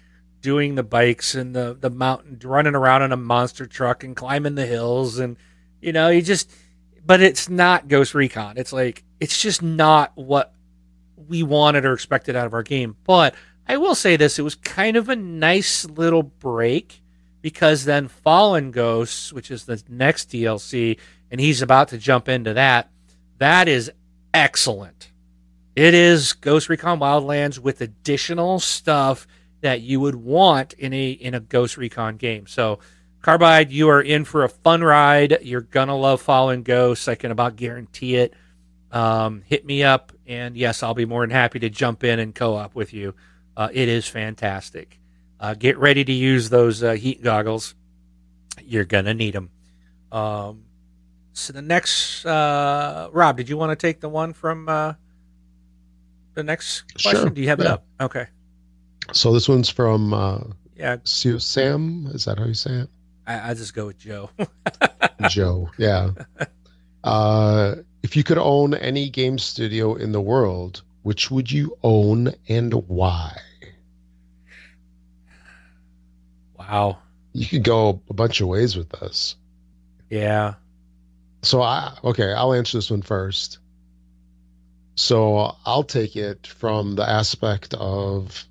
[0.40, 4.54] doing the bikes and the the mountain, running around in a monster truck and climbing
[4.54, 5.36] the hills, and
[5.80, 6.50] you know, you just.
[7.04, 8.56] But it's not Ghost Recon.
[8.56, 10.54] It's like it's just not what
[11.16, 12.96] we wanted or expected out of our game.
[13.04, 13.34] But
[13.70, 17.02] I will say this: it was kind of a nice little break
[17.40, 20.98] because then Fallen Ghosts, which is the next DLC,
[21.30, 22.90] and he's about to jump into that,
[23.38, 23.92] that is
[24.34, 25.12] excellent.
[25.76, 29.28] It is Ghost Recon Wildlands with additional stuff
[29.60, 32.48] that you would want in a in a Ghost Recon game.
[32.48, 32.80] So
[33.22, 35.38] Carbide, you are in for a fun ride.
[35.42, 37.06] You're gonna love Fallen Ghosts.
[37.06, 38.34] I can about guarantee it.
[38.90, 42.34] Um, hit me up, and yes, I'll be more than happy to jump in and
[42.34, 43.14] co-op with you.
[43.60, 44.98] Uh, it is fantastic.
[45.38, 47.74] Uh, get ready to use those uh, heat goggles.
[48.64, 49.50] You're gonna need them.
[50.10, 50.62] Um,
[51.34, 54.94] so the next, uh, Rob, did you want to take the one from uh,
[56.32, 57.20] the next question?
[57.20, 57.84] Sure, Do you have it up?
[58.00, 58.28] Okay.
[59.12, 60.38] So this one's from uh,
[60.74, 62.06] Yeah, Sue Sam.
[62.14, 62.88] Is that how you say it?
[63.26, 64.30] I, I just go with Joe.
[65.28, 65.68] Joe.
[65.76, 66.12] Yeah.
[67.04, 72.32] Uh, if you could own any game studio in the world, which would you own
[72.48, 73.36] and why?
[76.70, 76.98] Wow.
[77.32, 79.36] You could go a bunch of ways with this.
[80.08, 80.54] Yeah.
[81.42, 83.58] So I okay, I'll answer this one first.
[84.94, 88.46] So I'll take it from the aspect of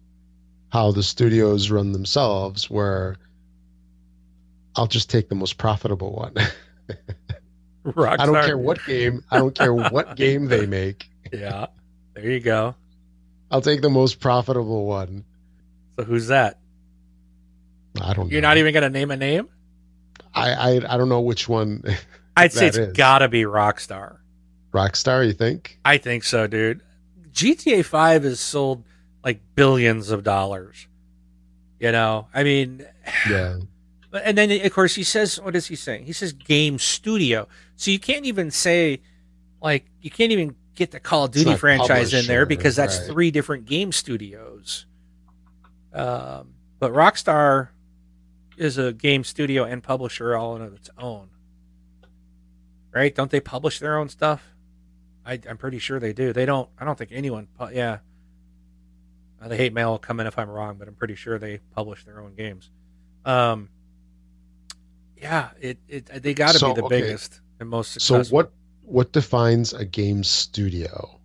[0.71, 3.15] how the studios run themselves, where
[4.75, 6.33] I'll just take the most profitable one.
[7.85, 8.19] Rockstar.
[8.19, 9.23] I don't care what game.
[9.31, 11.09] I don't care what game they make.
[11.31, 11.67] Yeah.
[12.15, 12.75] There you go.
[13.51, 15.23] I'll take the most profitable one.
[15.97, 16.59] So who's that?
[18.01, 18.31] I don't.
[18.31, 18.49] You're know.
[18.49, 19.49] not even gonna name a name?
[20.33, 21.83] I, I I don't know which one.
[22.37, 22.93] I'd say it's is.
[22.95, 24.17] gotta be Rockstar.
[24.71, 25.79] Rockstar, you think?
[25.83, 26.81] I think so, dude.
[27.31, 28.83] GTA 5 has sold
[29.23, 30.87] like billions of dollars.
[31.79, 32.85] You know, I mean,
[33.29, 33.57] Yeah.
[34.11, 36.05] But- And then, of course, he says, what is he saying?
[36.05, 37.47] He says game studio.
[37.75, 39.01] So you can't even say,
[39.61, 43.07] like, you can't even get the Call of Duty franchise in there because that's right.
[43.07, 44.85] three different game studios.
[45.93, 47.69] Um, but Rockstar
[48.59, 51.29] is a game studio and publisher all on its own.
[52.91, 53.13] Right?
[53.13, 54.43] Don't they publish their own stuff?
[55.25, 56.33] I, I'm pretty sure they do.
[56.33, 57.99] They don't, I don't think anyone, yeah.
[59.41, 61.59] Uh, the hate mail will come in if I'm wrong, but I'm pretty sure they
[61.73, 62.69] publish their own games.
[63.25, 63.69] Um,
[65.15, 67.01] yeah, it, it they got to So, be the okay.
[67.01, 68.35] biggest and most So successful.
[68.35, 68.51] what
[68.83, 71.19] what defines a game studio?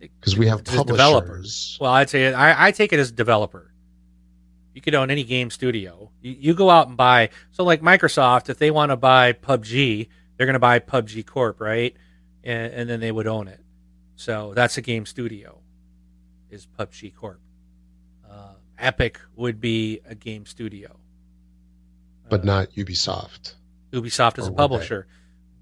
[0.00, 0.86] Because we have publishers.
[0.86, 1.78] developers.
[1.80, 3.67] Well, I'd say I, I take it as developer.
[4.74, 6.10] You could own any game studio.
[6.22, 7.30] You, you go out and buy.
[7.50, 11.60] So, like Microsoft, if they want to buy PUBG, they're going to buy PUBG Corp,
[11.60, 11.96] right?
[12.44, 13.60] And, and then they would own it.
[14.16, 15.58] So that's a game studio.
[16.50, 17.40] Is PUBG Corp.
[18.28, 20.96] Uh, Epic would be a game studio,
[22.28, 23.54] but Uh, not Ubisoft.
[23.92, 24.56] Ubisoft is a would they?
[24.56, 25.06] publisher.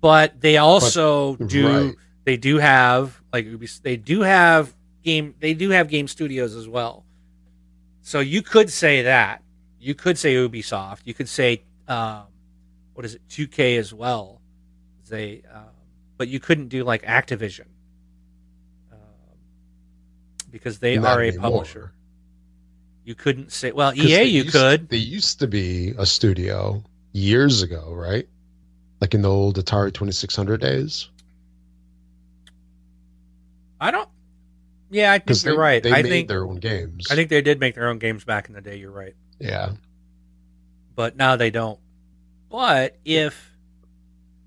[0.02, 1.94] But they also do Right.
[2.24, 6.68] they do have like Ubis- they do have game they do have game studios as
[6.68, 7.05] well.
[8.06, 9.42] So you could say that.
[9.80, 11.00] You could say Ubisoft.
[11.06, 12.22] You could say um,
[12.94, 14.40] what is it 2K as well.
[15.08, 15.64] They um,
[16.16, 17.66] but you couldn't do like Activision.
[18.92, 18.98] Um,
[20.52, 21.50] because they Not are a anymore.
[21.50, 21.92] publisher.
[23.04, 24.88] You couldn't say well EA you used- could.
[24.88, 28.28] They used to be a studio years ago, right?
[29.00, 31.10] Like in the old Atari 2600 days.
[33.80, 34.08] I don't
[34.96, 35.82] Yeah, I think you're right.
[35.82, 37.08] They I made think their own games.
[37.10, 38.76] I think they did make their own games back in the day.
[38.76, 39.72] You're right, Yeah.
[40.94, 41.78] but now they don't.
[42.48, 43.52] But if,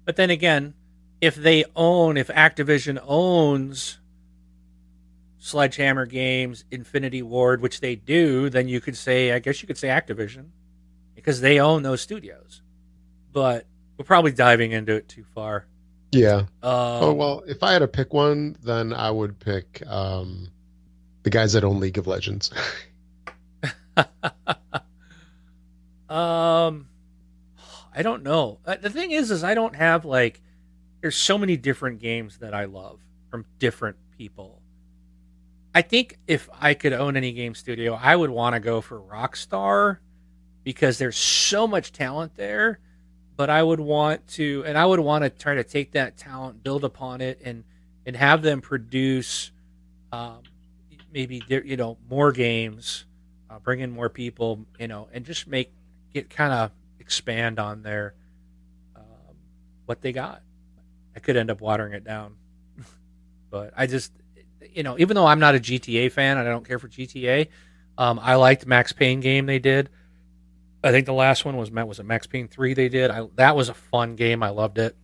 [0.05, 0.73] but then again,
[1.21, 3.99] if they own, if Activision owns
[5.37, 9.77] Sledgehammer Games, Infinity Ward, which they do, then you could say, I guess you could
[9.77, 10.47] say Activision,
[11.13, 12.63] because they own those studios.
[13.31, 15.67] But we're probably diving into it too far.
[16.11, 16.37] Yeah.
[16.37, 20.49] Um, oh well, if I had to pick one, then I would pick um,
[21.23, 22.51] the guys that own League of Legends.
[26.09, 26.87] um,
[27.93, 28.59] I don't know.
[28.65, 30.41] Uh, The thing is, is I don't have like.
[31.01, 32.99] There's so many different games that I love
[33.29, 34.61] from different people.
[35.73, 38.99] I think if I could own any game studio, I would want to go for
[38.99, 39.99] Rockstar
[40.63, 42.79] because there's so much talent there.
[43.39, 46.61] But I would want to, and I would want to try to take that talent,
[46.61, 47.63] build upon it, and
[48.05, 49.51] and have them produce,
[50.11, 50.39] um,
[51.13, 53.05] maybe you know more games,
[53.49, 55.71] uh, bring in more people, you know, and just make
[56.13, 58.13] get kind of expand on their
[58.97, 59.37] um,
[59.85, 60.41] what they got.
[61.15, 62.35] I could end up watering it down,
[63.49, 64.11] but I just
[64.73, 67.47] you know even though I'm not a GTA fan and I don't care for GTA,
[67.97, 69.89] um, I liked Max Payne game they did.
[70.83, 73.11] I think the last one was was a Max Payne three they did.
[73.11, 74.43] I that was a fun game.
[74.43, 74.95] I loved it.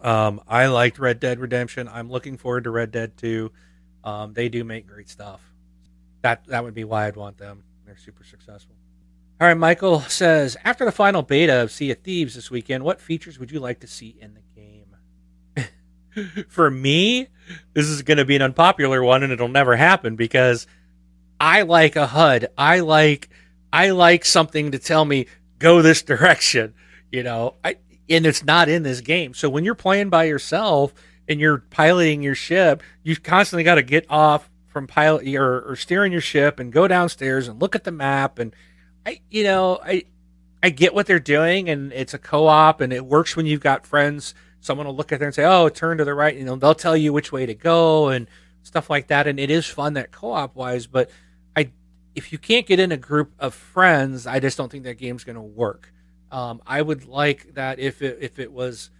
[0.00, 1.88] Um, I liked Red Dead Redemption.
[1.88, 3.52] I'm looking forward to Red Dead two.
[4.04, 5.40] Um, they do make great stuff.
[6.22, 7.64] That that would be why I'd want them.
[7.86, 8.74] They're super successful.
[9.40, 13.00] All right, Michael says after the final beta of Sea of Thieves this weekend, what
[13.00, 15.66] features would you like to see in the game?
[16.48, 17.28] For me,
[17.72, 20.66] this is going to be an unpopular one, and it'll never happen because
[21.40, 22.48] I like a HUD.
[22.56, 23.30] I like
[23.72, 25.26] I like something to tell me
[25.58, 26.74] go this direction.
[27.10, 27.76] You know, I
[28.08, 29.34] and it's not in this game.
[29.34, 30.92] So when you're playing by yourself
[31.28, 35.76] and you're piloting your ship, you've constantly got to get off from pilot or, or
[35.76, 38.56] steering your ship and go downstairs and look at the map and
[39.04, 40.04] I you know I
[40.62, 43.86] I get what they're doing and it's a co-op and it works when you've got
[43.86, 44.34] friends.
[44.60, 46.74] Someone will look at there and say, "Oh, turn to the right." You know, they'll
[46.74, 48.28] tell you which way to go and
[48.62, 49.26] stuff like that.
[49.26, 51.10] And it is fun that co-op wise, but
[52.14, 55.24] if you can't get in a group of friends, I just don't think that game's
[55.24, 55.92] going to work.
[56.30, 58.90] Um, I would like that if it if it was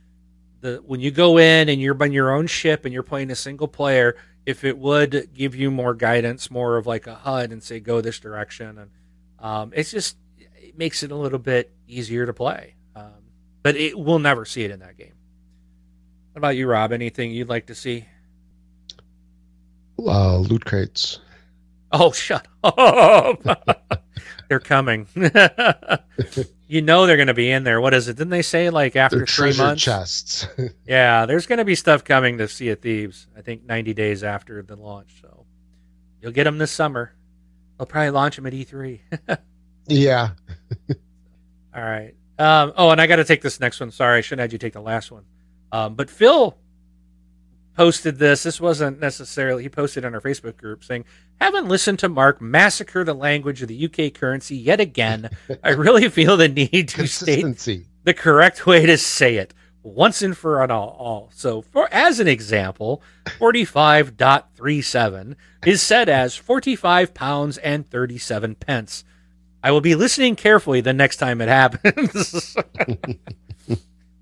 [0.60, 3.34] the when you go in and you're on your own ship and you're playing a
[3.34, 7.62] single player, if it would give you more guidance, more of like a HUD and
[7.62, 8.90] say go this direction, and
[9.38, 12.74] um, it's just it makes it a little bit easier to play.
[12.94, 13.12] Um,
[13.62, 15.14] but it we'll never see it in that game.
[16.32, 16.92] What about you, Rob?
[16.92, 18.06] Anything you'd like to see?
[19.98, 21.20] Uh, loot crates.
[21.93, 24.05] Oh, shut up!
[24.49, 25.07] they're coming.
[26.68, 27.80] you know they're going to be in there.
[27.80, 28.16] What is it?
[28.16, 29.82] Didn't they say like after three months?
[29.82, 30.47] chests.
[30.86, 33.26] Yeah, there's going to be stuff coming to Sea of Thieves.
[33.36, 35.20] I think 90 days after the launch.
[35.20, 35.47] So
[36.20, 37.14] you'll get them this summer.
[37.78, 39.01] They'll probably launch them at E3.
[39.86, 40.30] yeah.
[41.74, 42.14] All right.
[42.38, 43.90] Um, oh, and I got to take this next one.
[43.90, 45.24] Sorry, I shouldn't have had you take the last one.
[45.70, 46.57] Um, but Phil
[47.77, 48.43] posted this.
[48.43, 51.05] This wasn't necessarily, he posted on our Facebook group saying,
[51.41, 55.31] Haven't listened to Mark massacre the language of the UK currency yet again.
[55.62, 57.45] I really feel the need to state
[58.05, 60.97] the correct way to say it once and for all.
[60.99, 61.31] all.
[61.35, 63.03] So, for as an example,
[63.39, 69.05] 45.37 is said as 45 pounds and 37 pence.
[69.64, 72.57] I will be listening carefully the next time it happens.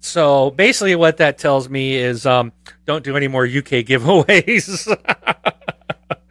[0.01, 2.53] so, basically, what that tells me is um,
[2.87, 3.51] don't do any more UK
[3.87, 4.87] giveaways.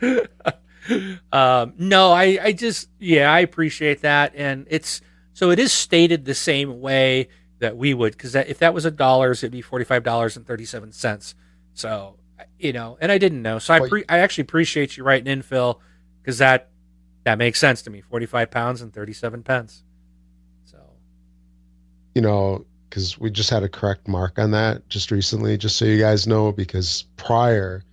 [1.32, 4.34] um, no, I, I just, yeah, I appreciate that.
[4.36, 5.02] And it's,
[5.34, 8.92] so it is stated the same way that we would, because if that was a
[8.92, 11.36] dollars, it'd be forty-five dollars and thirty-seven cents.
[11.74, 12.16] So
[12.58, 15.42] you know, and I didn't know, so I pre- I actually appreciate you writing in,
[15.42, 15.80] Phil,
[16.22, 16.70] because that
[17.24, 18.02] that makes sense to me.
[18.02, 19.84] Forty-five pounds and thirty-seven pence.
[20.66, 20.78] So
[22.16, 25.86] You know, because we just had a correct mark on that just recently, just so
[25.86, 27.84] you guys know, because prior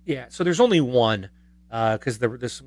[0.06, 1.30] yeah, so there's only one
[1.70, 2.64] because there this.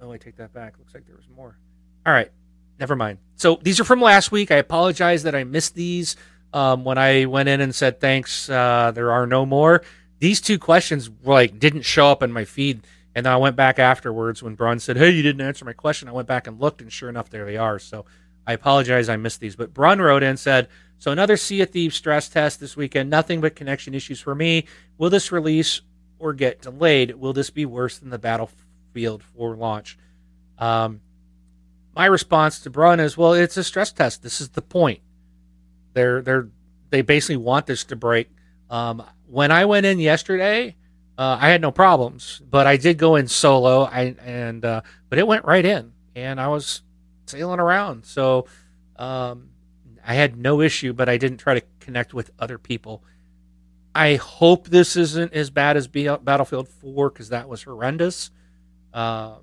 [0.00, 0.78] Oh, I take that back.
[0.78, 1.58] Looks like there was more.
[2.06, 2.30] All right,
[2.78, 3.18] never mind.
[3.34, 4.52] So these are from last week.
[4.52, 6.14] I apologize that I missed these
[6.52, 8.48] um, when I went in and said thanks.
[8.48, 9.82] Uh, there are no more.
[10.20, 13.78] These two questions like didn't show up in my feed, and then I went back
[13.78, 16.80] afterwards when Braun said, "Hey, you didn't answer my question." I went back and looked,
[16.80, 17.78] and sure enough, there they are.
[17.78, 18.04] So
[18.46, 19.56] I apologize, I missed these.
[19.56, 23.10] But Braun wrote in said, "So another Sea of Thieves stress test this weekend.
[23.10, 24.66] Nothing but connection issues for me.
[24.98, 25.80] Will this release
[26.18, 27.14] or get delayed?
[27.16, 29.96] Will this be worse than the Battlefield 4 launch?"
[30.58, 31.00] Um,
[31.94, 34.22] my response to Braun is, "Well, it's a stress test.
[34.22, 35.00] This is the point.
[35.92, 36.48] They're they're
[36.90, 38.30] they basically want this to break."
[38.68, 40.76] Um, when I went in yesterday,
[41.16, 43.82] uh, I had no problems, but I did go in solo.
[43.84, 46.82] I and uh, but it went right in, and I was
[47.26, 48.04] sailing around.
[48.04, 48.46] So
[48.96, 49.50] um,
[50.04, 53.04] I had no issue, but I didn't try to connect with other people.
[53.94, 58.30] I hope this isn't as bad as B- Battlefield 4 because that was horrendous.
[58.92, 59.36] Um,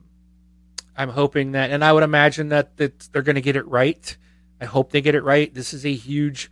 [0.96, 4.16] I'm hoping that, and I would imagine that, that they're going to get it right.
[4.60, 5.54] I hope they get it right.
[5.54, 6.52] This is a huge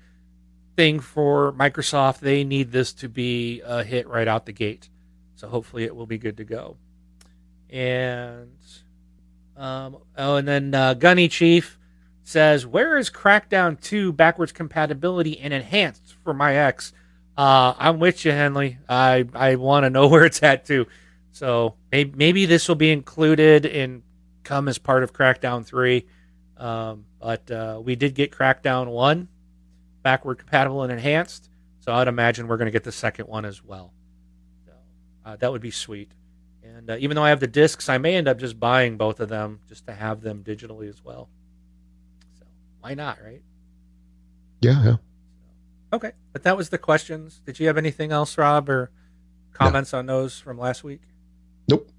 [0.78, 2.20] thing for Microsoft.
[2.20, 4.90] They need this to be a hit right out the gate.
[5.40, 6.76] So hopefully it will be good to go.
[7.70, 8.58] And
[9.56, 11.80] um, oh, and then uh, Gunny Chief
[12.24, 16.92] says, "Where is Crackdown 2 backwards compatibility and enhanced for my X?"
[17.38, 18.80] Uh, I'm with you, Henley.
[18.90, 20.88] I I want to know where it's at too.
[21.32, 24.04] So maybe maybe this will be included and
[24.44, 26.06] come as part of Crackdown 3.
[26.58, 29.30] Um, but uh, we did get Crackdown 1
[30.04, 31.50] backward compatible and enhanced.
[31.80, 33.94] So I'd imagine we're going to get the second one as well.
[35.26, 36.12] Uh, that would be sweet.
[36.64, 39.20] And uh, even though I have the discs, I may end up just buying both
[39.20, 41.30] of them just to have them digitally as well.
[42.40, 42.46] So
[42.82, 43.42] why not, right?
[44.62, 44.96] Yeah, yeah.
[45.92, 47.42] Okay, but that was the questions.
[47.46, 48.92] Did you have anything else, Rob, or
[49.54, 51.02] comments on those from last week?
[51.68, 51.90] Nope.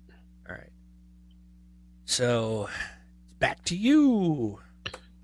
[0.49, 0.71] All right.
[2.05, 2.69] So
[3.25, 4.61] it's back to you.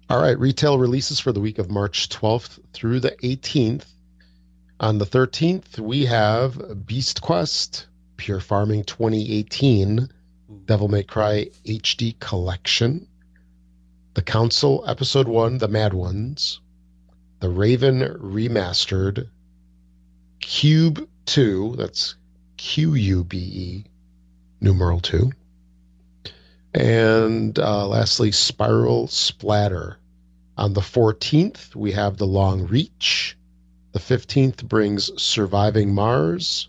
[0.09, 3.87] All right, retail releases for the week of March 12th through the 18th.
[4.79, 7.87] On the 13th, we have Beast Quest,
[8.19, 10.07] Pure Farming 2018,
[10.67, 13.07] Devil May Cry HD Collection,
[14.13, 16.61] The Council Episode 1, The Mad Ones,
[17.41, 19.31] The Raven Remastered,
[20.41, 22.17] Cube 2, that's
[22.59, 23.85] Q U B E,
[24.61, 25.33] numeral 2.
[26.75, 29.97] And uh, lastly, Spiral Splatter.
[30.59, 33.39] On the 14th, we have The Long Reach.
[33.97, 36.69] The 15th brings Surviving Mars.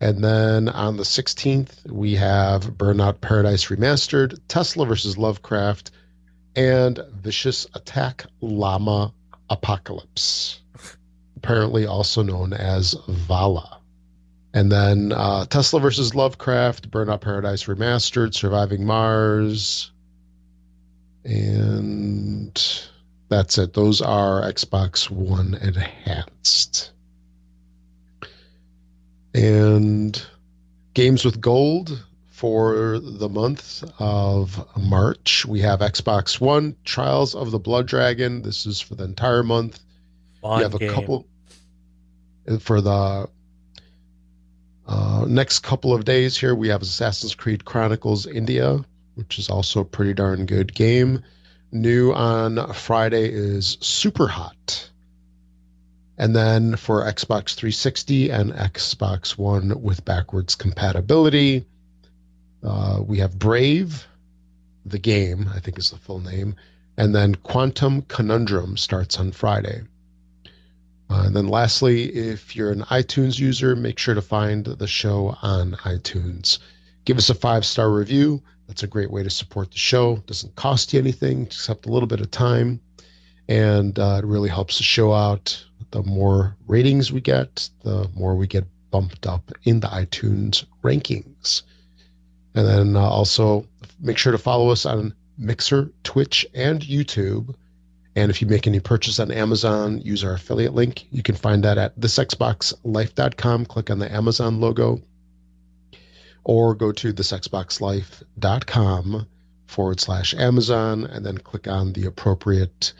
[0.00, 5.90] And then on the 16th, we have Burnout Paradise Remastered, Tesla versus Lovecraft,
[6.54, 9.12] and Vicious Attack Llama
[9.50, 10.60] Apocalypse,
[11.36, 13.80] apparently also known as Vala.
[14.54, 19.90] And then uh, Tesla versus Lovecraft, Burnout Paradise Remastered, Surviving Mars,
[21.24, 22.56] and
[23.28, 23.74] that's it.
[23.74, 26.92] Those are Xbox One enhanced.
[29.34, 30.20] And
[30.94, 37.58] games with gold for the month of March, we have Xbox One Trials of the
[37.58, 38.42] Blood Dragon.
[38.42, 39.80] This is for the entire month.
[40.40, 40.92] Fun you have a game.
[40.92, 41.26] couple
[42.60, 43.28] for the
[44.86, 46.54] uh, next couple of days here.
[46.54, 48.78] We have Assassin's Creed Chronicles India,
[49.16, 51.22] which is also a pretty darn good game.
[51.72, 54.90] New on Friday is Super Hot.
[56.18, 61.66] And then for Xbox 360 and Xbox One with backwards compatibility,
[62.62, 64.06] uh, we have Brave,
[64.84, 66.54] the game, I think is the full name.
[66.96, 69.82] And then Quantum Conundrum starts on Friday.
[71.10, 75.36] Uh, and then lastly, if you're an iTunes user, make sure to find the show
[75.42, 76.58] on iTunes.
[77.04, 78.42] Give us a five star review.
[78.66, 80.16] That's a great way to support the show.
[80.26, 82.80] Doesn't cost you anything except a little bit of time.
[83.48, 85.64] And uh, it really helps the show out.
[85.92, 91.62] The more ratings we get, the more we get bumped up in the iTunes rankings.
[92.54, 93.66] And then uh, also
[94.00, 97.54] make sure to follow us on Mixer, Twitch, and YouTube.
[98.16, 101.06] And if you make any purchase on Amazon, use our affiliate link.
[101.10, 103.66] You can find that at thisxboxlife.com.
[103.66, 105.00] Click on the Amazon logo
[106.46, 109.26] or go to thisxboxlife.com
[109.66, 112.92] forward slash Amazon and then click on the appropriate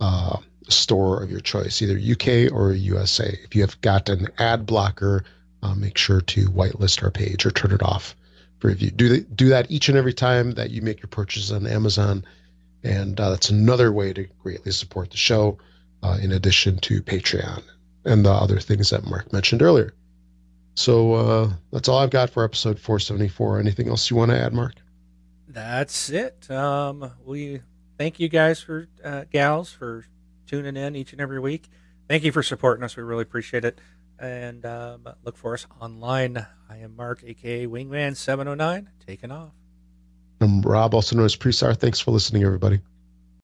[0.00, 3.38] uh, store of your choice, either UK or USA.
[3.44, 5.22] If you have got an ad blocker,
[5.62, 8.16] uh, make sure to whitelist our page or turn it off
[8.58, 8.90] for review.
[8.90, 12.24] Do, the, do that each and every time that you make your purchase on Amazon.
[12.84, 15.58] And uh, that's another way to greatly support the show,
[16.02, 17.62] uh, in addition to Patreon
[18.06, 19.92] and the other things that Mark mentioned earlier.
[20.74, 23.60] So uh, that's all I've got for episode 474.
[23.60, 24.74] Anything else you want to add, Mark?
[25.48, 26.50] That's it.
[26.50, 27.60] Um, we
[27.96, 30.04] thank you guys for uh, gals for
[30.46, 31.68] tuning in each and every week.
[32.08, 32.96] Thank you for supporting us.
[32.96, 33.80] We really appreciate it.
[34.18, 36.44] And um, look for us online.
[36.68, 39.52] I am Mark, aka Wingman709, taking off.
[40.40, 41.76] I'm Rob, also known as Presar.
[41.76, 42.80] Thanks for listening, everybody.